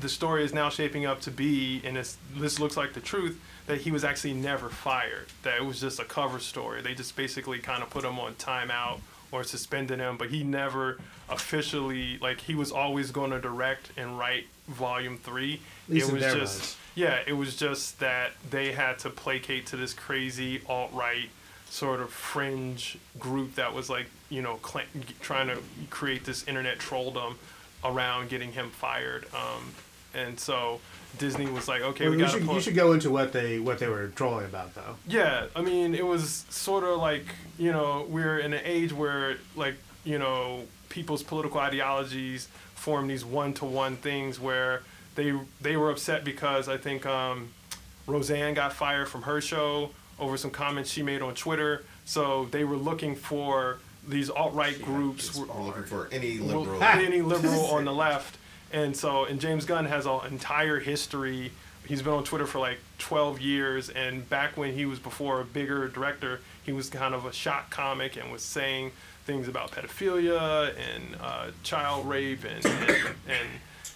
[0.00, 3.40] the story is now shaping up to be, and it's, this looks like the truth,
[3.66, 5.26] that he was actually never fired.
[5.42, 6.82] That it was just a cover story.
[6.82, 10.98] They just basically kind of put him on timeout or suspended him, but he never
[11.28, 15.60] officially, like, he was always going to direct and write volume three.
[15.88, 16.76] it was just, minds.
[16.94, 21.30] yeah, it was just that they had to placate to this crazy alt right
[21.72, 24.84] sort of fringe group that was like, you know, cl-
[25.22, 25.56] trying to
[25.88, 27.34] create this internet trolldom
[27.82, 29.24] around getting him fired.
[29.34, 29.72] Um,
[30.14, 30.80] and so
[31.18, 33.32] Disney was like, okay, Well, we you, got to should, you should go into what
[33.32, 34.96] they what they were trolling about though.
[35.08, 37.24] Yeah, I mean, it was sort of like
[37.58, 43.24] you know we're in an age where like you know people's political ideologies form these
[43.24, 44.82] one-to-one things where
[45.14, 47.48] they they were upset because I think um,
[48.06, 51.84] Roseanne got fired from her show over some comments she made on Twitter.
[52.04, 55.36] So they were looking for these alt-right groups.
[55.36, 56.82] were- We're looking for any liberal.
[56.82, 58.36] any liberal on the left.
[58.72, 61.52] And so, and James Gunn has an entire history.
[61.86, 65.44] He's been on Twitter for like 12 years, and back when he was before a
[65.44, 68.92] bigger director, he was kind of a shock comic and was saying
[69.26, 72.90] things about pedophilia and uh, child rape and and
[73.28, 73.48] and,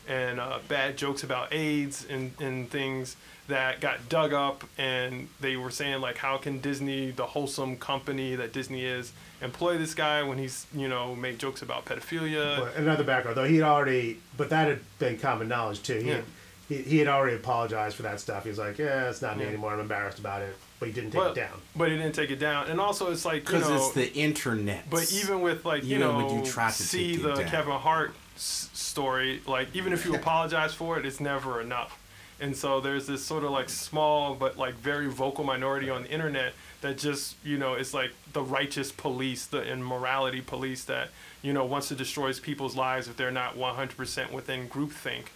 [0.08, 3.16] and uh, bad jokes about AIDS and, and things
[3.48, 8.34] that got dug up and they were saying like how can Disney the wholesome company
[8.34, 12.76] that Disney is employ this guy when he's you know made jokes about pedophilia But
[12.76, 15.98] another background though, he had already, but that had been common knowledge too.
[16.00, 16.14] He, Yeah.
[16.16, 16.24] had,
[16.68, 18.42] he, he had already apologized for that stuff.
[18.42, 19.50] He was like, yeah, it's not me Yeah.
[19.50, 19.72] anymore.
[19.74, 20.56] I'm embarrassed about it.
[20.80, 21.60] But he didn't take but, it down.
[21.76, 24.12] but he didn't take it down and also it's like you Because know it's the
[24.14, 24.90] internet.
[24.90, 27.34] But even with like you Even know, when you try to see take it the
[27.34, 27.48] down.
[27.48, 31.98] Kevin Hart s- story, like even if you apologize for it, it's never enough.
[32.38, 36.10] And so there's this sort of like small but like very vocal minority on the
[36.10, 41.08] internet that just you know is like the righteous police, the immorality police that
[41.42, 45.26] you know wants to destroy people's lives if they're not 100% within groupthink.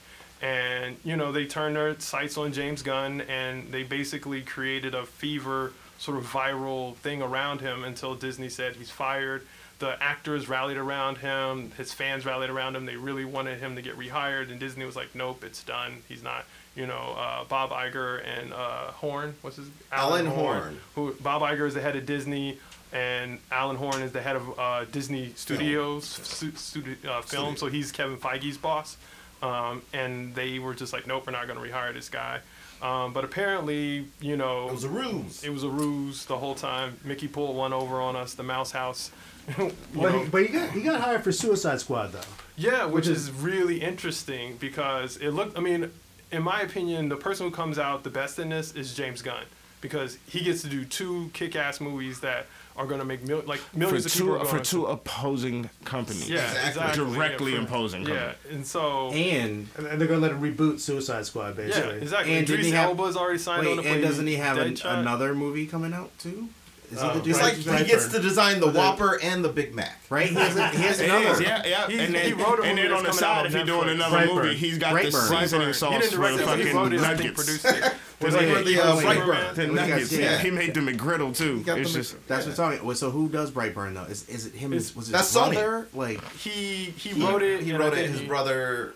[0.42, 5.06] And you know they turned their sights on James Gunn and they basically created a
[5.06, 9.46] fever sort of viral thing around him until Disney said he's fired.
[9.80, 12.84] The actors rallied around him, his fans rallied around him.
[12.86, 16.02] They really wanted him to get rehired, and Disney was like, "Nope, it's done.
[16.08, 16.44] He's not."
[16.76, 19.66] You know, uh, Bob Iger and uh, Horn, what's his?
[19.66, 19.74] Name?
[19.90, 20.78] Alan Horn.
[20.94, 22.58] Who Bob Iger is the head of Disney,
[22.92, 27.56] and Alan Horn is the head of uh, Disney Studios stu- studi- uh, film.
[27.56, 28.96] So he's Kevin Feige's boss.
[29.42, 32.40] Um, and they were just like, "Nope, we're not going to rehire this guy."
[32.82, 35.42] Um, but apparently, you know, It was a ruse.
[35.44, 36.96] it was a ruse the whole time.
[37.04, 39.10] Mickey pulled one over on us, the Mouse House.
[39.58, 42.20] You But, know, he, but he got he got hired for Suicide Squad though.
[42.56, 45.56] yeah, which is really interesting because it looked.
[45.56, 45.90] I mean,
[46.32, 49.44] in my opinion, the person who comes out the best in this is James Gunn
[49.80, 52.46] because he gets to do two kick-ass movies that
[52.76, 54.26] are going to make mil- like for millions of people.
[54.28, 56.28] two Are for two to, opposing companies.
[56.30, 56.68] yeah, Exactly.
[56.68, 57.14] exactly.
[57.14, 60.80] Directly yeah, for- imposing Yeah, and so and And, and they're gonna let him reboot
[60.80, 61.80] Suicide Squad basically.
[61.80, 62.02] yeah, basically.
[62.02, 62.30] exactly.
[62.32, 64.26] And And didn't Idris he have- Elba's already signed on wait, to play and doesn't
[64.26, 66.48] he have an, another movie coming out too?
[66.90, 67.70] Is Oh, he the It's director?
[67.70, 70.00] like he gets to design the the- Whopper and the Big Mac.
[70.10, 70.28] right.
[70.28, 71.28] He has, a, he has It another.
[71.34, 71.86] is, yeah, yeah.
[71.86, 73.38] He- and then, he wrote a and movie then on the that's coming out side,
[73.40, 73.90] on if he's doing Netflix.
[73.94, 74.34] another Brightburn.
[74.44, 76.92] movie, he's got the seasoning he sauce didn't for the it, but he fucking wrote
[76.92, 76.96] it.
[77.00, 77.34] He nuggets.
[77.34, 77.94] produced it.
[78.18, 79.54] The Was Like he the the uh, Brightburn.
[79.54, 80.12] the nuggets.
[80.12, 80.38] yeah.
[80.38, 81.64] He made the McGriddle too.
[81.66, 82.94] It's just That's what I'm talking.
[82.94, 84.02] So who does Brightburn though?
[84.04, 84.72] Is is it him?
[84.72, 85.54] It's- was his that's Sony.
[85.54, 85.88] brother?
[85.94, 87.62] Like He he He wrote it.
[87.62, 88.10] He wrote it.
[88.10, 88.94] His brother.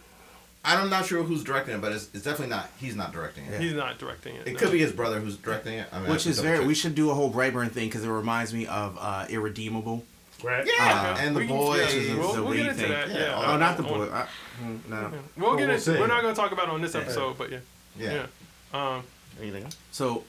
[0.65, 2.71] I'm not sure who's directing it, but it's, it's definitely not.
[2.79, 3.61] He's not directing it.
[3.61, 4.47] He's not directing it.
[4.49, 4.59] It no.
[4.59, 5.87] could be his brother who's directing it.
[5.93, 6.59] I mean, which should is very.
[6.59, 6.67] check.
[6.67, 10.05] We should do a whole Brightburn thing because it reminds me of uh, Irredeemable.
[10.43, 10.67] Right?
[10.67, 12.91] Yeah, Uh, and the boy yeah, is we'll, the we'll lead get into thing.
[12.91, 13.09] that.
[13.09, 13.53] Yeah, Yeah.
[13.53, 14.09] Oh, not the boy.
[14.11, 14.27] I,
[14.63, 14.97] mm, no.
[15.01, 15.81] We'll get Well, we'll into.
[15.81, 15.91] see.
[15.93, 17.59] We're not going to talk about it on this episode, but yeah.
[17.99, 18.27] yeah.
[18.75, 18.95] Yeah.
[18.97, 19.03] Um.
[19.41, 19.65] anything.
[19.65, 19.77] else?
[19.93, 20.25] So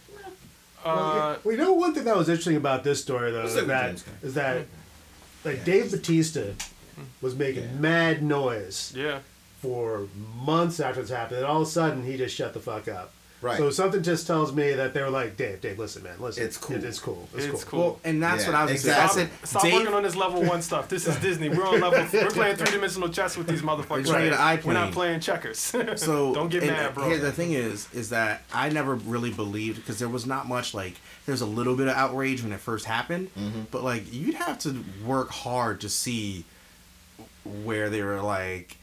[0.86, 1.38] Uh.
[1.44, 3.68] well, you know one thing that was interesting about this story though is say with
[3.70, 4.34] that James Gunn.
[4.34, 4.66] that
[5.44, 6.44] like Dave Batista
[7.22, 9.20] was making mad noise Yeah.
[9.60, 10.08] For
[10.44, 13.12] months after this happened, and all of a sudden he just shut the fuck up.
[13.42, 13.58] Right.
[13.58, 16.44] So something just tells me that they were like, Dave, Dave, listen, man, listen.
[16.44, 16.78] It's cool.
[16.78, 17.30] It is cool.
[17.36, 17.70] It's, It's cool.
[17.70, 17.80] cool.
[17.92, 19.14] Well, and that's Yeah, what I was exactly.
[19.24, 19.30] saying.
[19.30, 20.88] I said, Stop Dave, working on this level one stuff.
[20.90, 21.50] This is Disney.
[21.50, 22.08] We're on level.
[22.12, 24.08] We're playing three dimensional chess with these motherfuckers.
[24.08, 25.60] trying to get an We're not playing checkers.
[25.98, 27.08] So don't get and, mad, bro.
[27.08, 30.74] Here, the thing is, is that I never really believed because there was not much
[30.74, 30.96] like
[31.28, 33.64] there's a little bit of outrage when it first happened, Mm-hmm.
[33.70, 36.46] but like you'd have to work hard to see
[37.44, 38.78] where they were like,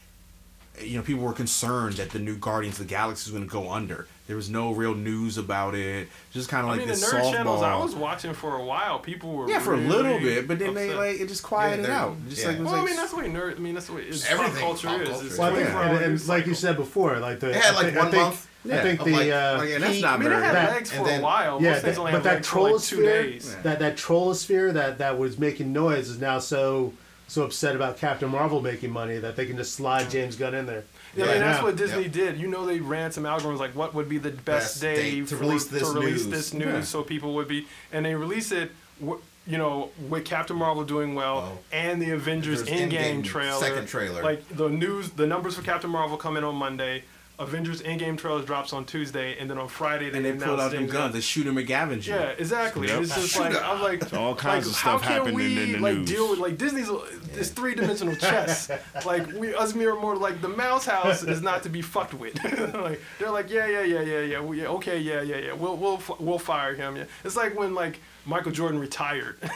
[0.80, 3.52] you know, people were concerned that the new Guardians of the Galaxy was going to
[3.52, 4.06] go under.
[4.26, 6.08] There was no real news about it.
[6.32, 7.32] Just kind of like mean, the this nerd softball.
[7.32, 10.58] channels I was watching for a while, people were yeah, for a little bit, but
[10.58, 12.16] then they like it just quieted they're- out.
[12.28, 12.48] Just yeah.
[12.48, 13.56] like it was Well, I mean, that's the way nerd.
[13.56, 15.26] I mean, that's the way it's Everything pop culture pop is.
[15.26, 17.74] It's Well, I think, 24 and, and like you said before, like the It had
[17.74, 20.14] like think, one I think, month, I think the like- uh, like, yeah, that's not
[20.14, 20.42] I mean, it very.
[20.44, 21.60] had that- legs for then- a while.
[21.62, 23.56] yeah, Most things that, only but have that legs for like two trollosphere, days.
[23.64, 26.94] that that trollosphere that that was making noise is now so
[27.32, 30.66] so upset about Captain Marvel making money that they can just slide James Gunn in
[30.66, 30.84] there.
[31.16, 32.12] Yeah, I mean, that's what Disney Yep.
[32.12, 32.38] did.
[32.38, 35.28] You know, they ran some algorithms like what would be the best, Best day date
[35.28, 36.28] to for- release this to release news.
[36.28, 36.80] this news, Yeah.
[36.82, 38.72] so people would be, and they release it.
[39.00, 41.58] You know, with Captain Marvel doing well Oh.
[41.72, 44.22] and the Avengers Avengers Endgame Endgame trailer, second trailer.
[44.22, 47.02] like the news, the numbers for Captain Marvel come in on Monday.
[47.42, 50.60] Avengers Endgame trailer drops on Tuesday, and then on Friday they and they announce pulled
[50.60, 51.12] out them James guns, Gunn.
[51.12, 52.06] the shooter McGavin.
[52.06, 52.88] Yeah, exactly.
[52.88, 53.02] Yep.
[53.02, 55.72] It's just like I'm like, all kinds like, of how stuff can happening we in
[55.72, 56.08] the like news.
[56.08, 56.88] deal with like Disney's
[57.32, 58.70] this three dimensional chess?
[59.06, 62.42] like we us mere more like the Mouse House is not to be fucked with.
[62.74, 65.76] like they're like yeah yeah yeah yeah yeah we, yeah okay yeah yeah yeah we'll
[65.76, 66.96] we'll we'll fire him.
[66.96, 69.36] Yeah, it's like when like Michael Jordan retired.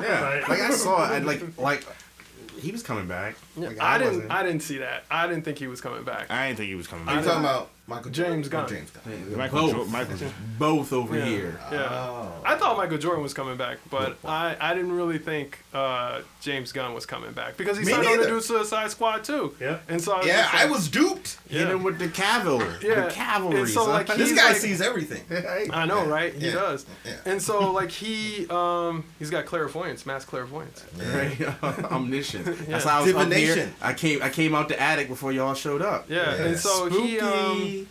[0.00, 1.08] Yeah, like I saw it.
[1.10, 1.86] I like like
[2.62, 3.34] he was coming back.
[3.56, 4.32] Like, I didn't wasn't.
[4.32, 5.04] I didn't see that.
[5.10, 6.30] I didn't think he was coming back.
[6.30, 7.26] I didn't think he was coming Are you back.
[7.26, 8.68] talking about Michael James Gunn.
[8.68, 9.36] James Gunn.
[9.36, 9.72] Michael, Both.
[9.72, 10.16] Jo- Michael
[10.58, 11.24] both over Yeah.
[11.24, 11.60] here.
[11.70, 11.88] Yeah.
[11.90, 12.32] Oh.
[12.44, 16.72] I thought Michael Jordan was coming back, but I, I didn't really think uh, James
[16.72, 19.54] Gunn was coming back because he Me signed on to do Suicide Squad too.
[19.60, 19.78] Yeah.
[19.88, 21.38] And so I was Yeah, just I was duped.
[21.48, 22.66] Hit him with the cavalry.
[22.82, 23.04] Yeah.
[23.06, 23.60] The cavalry.
[23.60, 25.22] And so, like, This guy like- sees everything.
[25.72, 26.32] I know, right?
[26.34, 26.86] He does.
[27.04, 27.12] Yeah.
[27.26, 30.84] And so like he um he's got clairvoyance, mass clairvoyance.
[31.12, 31.38] right?
[31.92, 32.44] Omniscient.
[32.68, 33.54] That's how I was up here.
[33.54, 33.74] Divination.
[33.82, 34.22] I came.
[34.22, 36.08] I came out the attic before y'all showed up.
[36.08, 36.22] Yeah.
[36.34, 36.44] Yeah.
[36.46, 37.81] And so he um Spooky.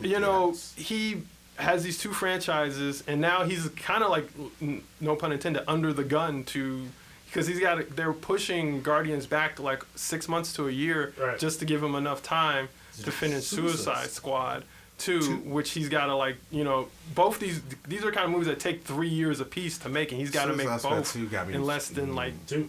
[0.00, 1.22] You know, he
[1.56, 4.28] has these two franchises, and now he's kind of like,
[4.62, 6.86] n- no pun intended, under the gun to,
[7.26, 11.38] because he's got, they're pushing Guardians back to like six months to a year Right.
[11.38, 12.68] just to give him enough time
[13.02, 14.64] to finish Suicide Squad.
[14.98, 18.48] Two, which he's got to like, you know, both these these are kind of movies
[18.48, 21.54] that take three years apiece to make, and he's got to make both got me-
[21.54, 22.68] in less than like Two.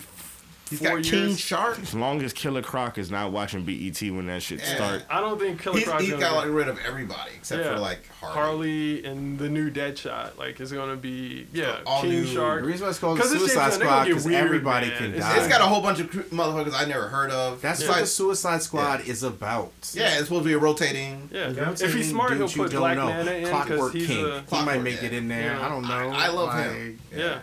[0.72, 1.40] He's four got King years.
[1.40, 1.80] Shark.
[1.80, 4.76] As long as Killer Croc is not watching BET when that shit Yeah.
[4.76, 5.04] start.
[5.10, 7.74] I don't think Killer He's, Croc's he's gonna got like rid of everybody except Yeah.
[7.74, 8.36] for like Harley.
[8.36, 12.62] Harley and the new Deadshot, like, is gonna be yeah, all King new- Shark.
[12.62, 14.98] The reason why it's called it's Suicide James Gunn, they Squad gonna because everybody man.
[14.98, 15.38] can It's- die.
[15.38, 17.62] It's got a whole bunch of motherfuckers I never heard of.
[17.62, 19.72] That's It's what like- the Suicide Squad is about.
[19.94, 21.30] yeah, it's supposed to be a rotating.
[21.32, 23.08] Yeah, You know, if he's smart, he'll put Black know.
[23.08, 24.26] Manta in because Clockwork he's King.
[24.26, 25.60] a he Clockwork, might make it in there.
[25.60, 26.10] I don't know.
[26.12, 27.00] I, I love him.
[27.16, 27.40] yeah.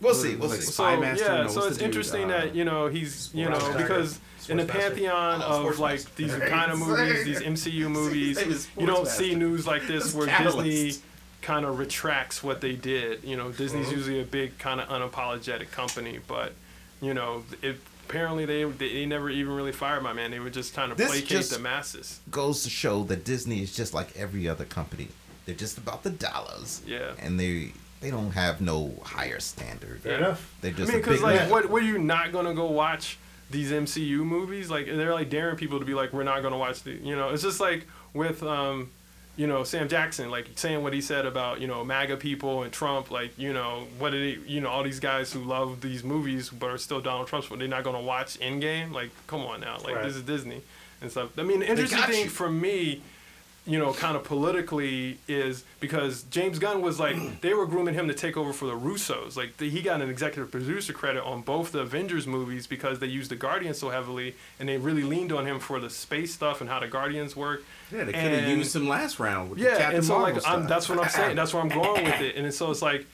[0.00, 0.36] We'll see.
[0.36, 0.66] We'll Like see.
[0.66, 1.24] So Spy Master?
[1.24, 1.84] yeah, No, so it's the dude?
[1.86, 3.76] interesting Uh, that you know he's you know Sportsmaster.
[3.78, 8.86] because in the pantheon Oh, of like these kind of movies, these MCU movies, you
[8.86, 9.08] don't Sportsmaster.
[9.08, 10.92] see news like this where Disney
[11.42, 13.22] kind of retracts what they did.
[13.24, 13.96] You know, Disney's Uh-huh.
[13.96, 16.52] usually a big kind of unapologetic company, but
[17.00, 17.76] you know, it,
[18.08, 20.30] apparently they, they they never even really fired my man.
[20.30, 22.20] They were just trying to This placate just- the masses.
[22.30, 25.08] Goes to show that Disney is just like every other company.
[25.44, 26.82] They're just about the dollars.
[26.86, 27.12] Yeah.
[27.20, 30.00] And they they don't have no higher standard.
[30.00, 30.54] Fair enough.
[30.60, 31.50] They're I just mean, because like, net.
[31.50, 33.18] what were you not gonna go watch
[33.50, 34.70] these MCU movies?
[34.70, 36.92] Like, they're like daring people to be like, we're not gonna watch the.
[36.92, 38.90] You know, it's just like with um,
[39.36, 42.72] you know, Sam Jackson, like saying what he said about you know MAGA people and
[42.72, 43.10] Trump.
[43.10, 44.54] Like, you know, what did he?
[44.54, 47.58] You know, all these guys who love these movies but are still Donald Trump's, but
[47.58, 48.92] they're not gonna watch Endgame.
[48.92, 50.04] Like, come on now, like Right.
[50.04, 50.62] this is Disney
[51.00, 51.30] and stuff.
[51.38, 52.30] I mean, the interesting thing you.
[52.30, 53.02] for me
[53.66, 58.06] you know, kind of politically is because James Gunn was like they were grooming him
[58.08, 59.36] to take over for the Russos.
[59.36, 63.08] Like the, he got an executive producer credit on both the Avengers movies because they
[63.08, 66.60] used the Guardians so heavily, and they really leaned on him for the space stuff
[66.60, 67.64] and how the Guardians work.
[67.90, 70.46] Yeah, they could have used him last round with Yeah, Captain and so Marvel like
[70.46, 71.36] I'm, that's what I'm saying.
[71.36, 72.36] That's where I'm going with it.
[72.36, 73.06] And so it's like,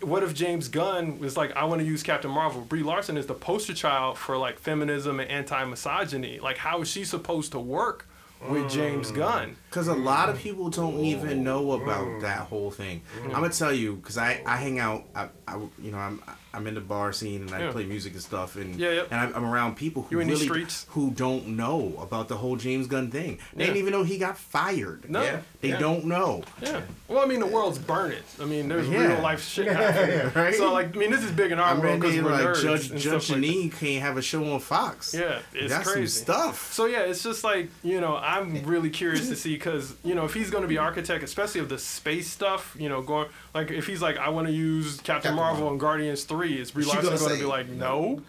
[0.00, 2.62] what if James Gunn was like, I want to use Captain Marvel?
[2.62, 6.40] Brie Larson is the poster child for like feminism and anti-misogyny.
[6.40, 8.06] Like, how is she supposed to work
[8.48, 9.56] with James Gunn?
[9.68, 13.02] Because a lot of people don't even know about that whole thing.
[13.24, 16.22] I'm gonna tell you because I, I hang out I, I you know I'm
[16.54, 17.72] I'm in the bar scene and I Yeah.
[17.72, 19.02] play music and stuff, and Yeah, yeah.
[19.10, 22.36] and I'm, I'm around people who You in these really who don't know about the
[22.38, 23.38] whole James Gunn thing.
[23.54, 25.10] They didn't even know he got fired.
[25.10, 25.22] No.
[25.22, 25.40] Yeah.
[25.60, 26.42] They don't know.
[26.62, 26.80] Yeah.
[27.08, 28.22] Well, I mean, the world's burning.
[28.40, 30.30] I mean, there's real life shit happening.
[30.34, 30.54] Right?
[30.54, 32.62] So, like, I mean, this is big in our I world because we're like nerds
[32.62, 35.14] Judge and Judge stuff like can't have a show on Fox.
[35.14, 36.06] Yeah, it's That's crazy.
[36.06, 36.72] some stuff.
[36.72, 40.24] So yeah, it's just like you know, I'm really curious to see because you know
[40.24, 43.70] if he's going to be architect, especially of the space stuff, you know, going like
[43.70, 45.70] if he's like I want to use Captain, Captain Marvel Marvel.
[45.72, 48.22] and Guardians Three, is Brie She Larson gonna going to say be like no?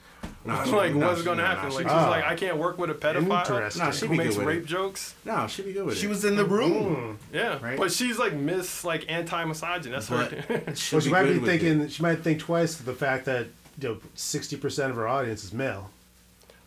[0.45, 1.70] No, she- like no, what's she- going to no, happen?
[1.72, 3.84] she- Like she's like I can't work with a pedophile Interesting.
[3.84, 4.68] Nah, she'd who be makes good with rape it.
[4.68, 5.16] jokes.
[5.26, 5.99] No, she'd be good with it.
[5.99, 6.49] She was in the mm.
[6.49, 7.20] room.
[7.34, 7.78] Yeah, Right.
[7.78, 9.91] but she's like Miss like anti-misogyn.
[9.91, 11.60] That's But she'd Well, she be might good be with it.
[11.60, 11.88] thinking.
[11.89, 13.47] She might think twice of the fact that
[13.82, 15.89] you know sixty percent of her audience is male.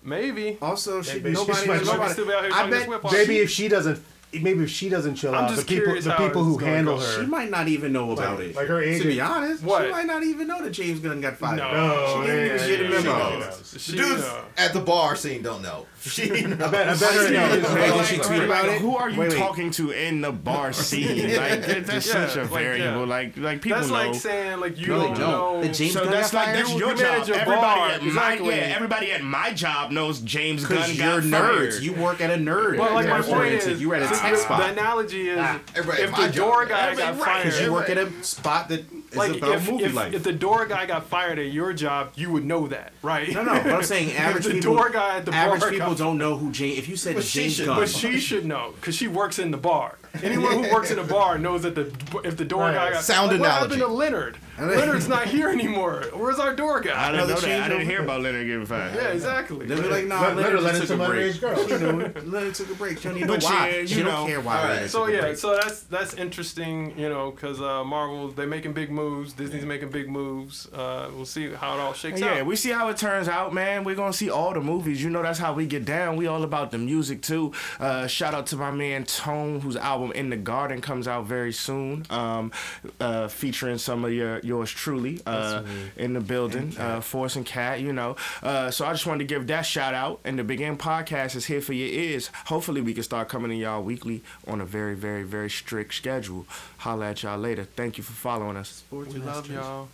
[0.04, 0.58] Maybe.
[0.60, 2.80] Also, she, Maybe she nobody, might- nobody, Nobody still be out here I talking this
[2.80, 3.12] bet whip off.
[3.12, 4.02] Maybe if she doesn't,
[4.40, 7.04] maybe if she doesn't chill I'm out, the people, the people who handle go.
[7.04, 7.20] her.
[7.20, 8.56] She might not even know about Like- it.
[8.56, 9.84] like her To be honest, What?
[9.86, 11.56] she might not even know that James Gunn got fired.
[11.58, 12.22] No.
[12.22, 13.30] She didn't yeah, even get a yeah, memo.
[13.32, 13.74] she knows.
[13.78, 15.86] She, The dudes uh, at the bar scene don't know.
[16.02, 16.52] She knows.
[16.60, 17.26] I bet, I bet her.
[17.28, 17.68] She no, knows.
[17.68, 18.80] Hey, did Like, she like, tweet about it?
[18.80, 19.38] Who are you Wait, wait.
[19.38, 21.36] talking to in the bar scene?
[21.36, 23.00] Like that, that's Yeah, such a like, variable.
[23.02, 23.06] yeah.
[23.06, 23.94] Like like people that's know.
[23.94, 25.30] like saying like you No, they don't don't.
[25.30, 25.60] know.
[25.62, 27.28] The James so Gunn that's got like that's your job.
[27.30, 28.48] Everybody at my exactly.
[28.48, 31.70] yeah, everybody at my job knows James Gunn Because got you're fired.
[31.70, 31.80] nerds.
[31.82, 32.78] You work at a nerd.
[32.78, 34.58] Well, like my point is, you were at a since tech the- spot.
[34.60, 35.38] The analogy is
[35.74, 36.68] everybody if the door job.
[36.70, 39.84] guy got right, fired, you work at a spot that is like about if, movie
[39.84, 40.14] if, life.
[40.14, 43.30] if the door guy got fired at your job, you would know that, right?
[43.32, 43.52] no, no.
[43.62, 44.74] But I'm saying average the people.
[44.74, 46.76] door guy at the average bar people got- don't know who Jane.
[46.78, 49.38] If you said But she James should- Gunn, But she should know because she works
[49.38, 49.98] in the bar.
[50.22, 51.92] Anyone who works in a bar knows that the
[52.24, 52.74] if the door Right.
[52.74, 53.74] guy got Sound like, what analogy.
[53.76, 54.36] happened to Leonard?
[54.68, 56.04] Leonard's not here anymore.
[56.14, 57.12] Where's our door I guy?
[57.12, 57.62] didn't know Another that.
[57.62, 58.94] I didn't hear about Leonard getting fired.
[58.94, 59.66] Yeah, exactly.
[59.66, 61.34] They'll be like, nah, Let- let her Leonard let just in took a break.
[61.34, 61.68] underage.
[61.68, 62.98] She knew Leonard took a break.
[62.98, 63.68] She don't even know why.
[63.68, 64.56] yeah, she you don't care why.
[64.56, 64.70] Alright.
[64.74, 65.36] Leonard So took a yeah, break.
[65.36, 69.90] so that's that's interesting, you know, because uh, Marvel they're making big moves, Disney's making
[69.90, 70.68] big moves.
[70.72, 72.36] Uh, we'll see how it all shakes Yeah, out.
[72.36, 73.84] Yeah, we see how it turns out, man.
[73.84, 75.02] We're gonna see all the movies.
[75.02, 76.16] You know that's how we get down.
[76.16, 77.52] We all about the music too.
[77.80, 81.52] Uh, shout out to my man Tone, whose album In the Garden comes out very
[81.52, 82.04] soon.
[82.10, 82.52] Um,
[83.00, 85.62] uh, featuring some of your yours truly uh,
[85.96, 86.76] in the building.
[86.78, 88.16] Uh, Force and Cat, you know.
[88.42, 90.20] Uh, so I just wanted to give that shout out.
[90.24, 92.30] And the Begin podcast is here for your ears.
[92.46, 96.44] Hopefully we can start coming to y'all weekly on a very, very, very strict schedule.
[96.78, 97.64] Holla at y'all later.
[97.64, 98.84] Thank you for following us.
[98.90, 99.88] we love y'all.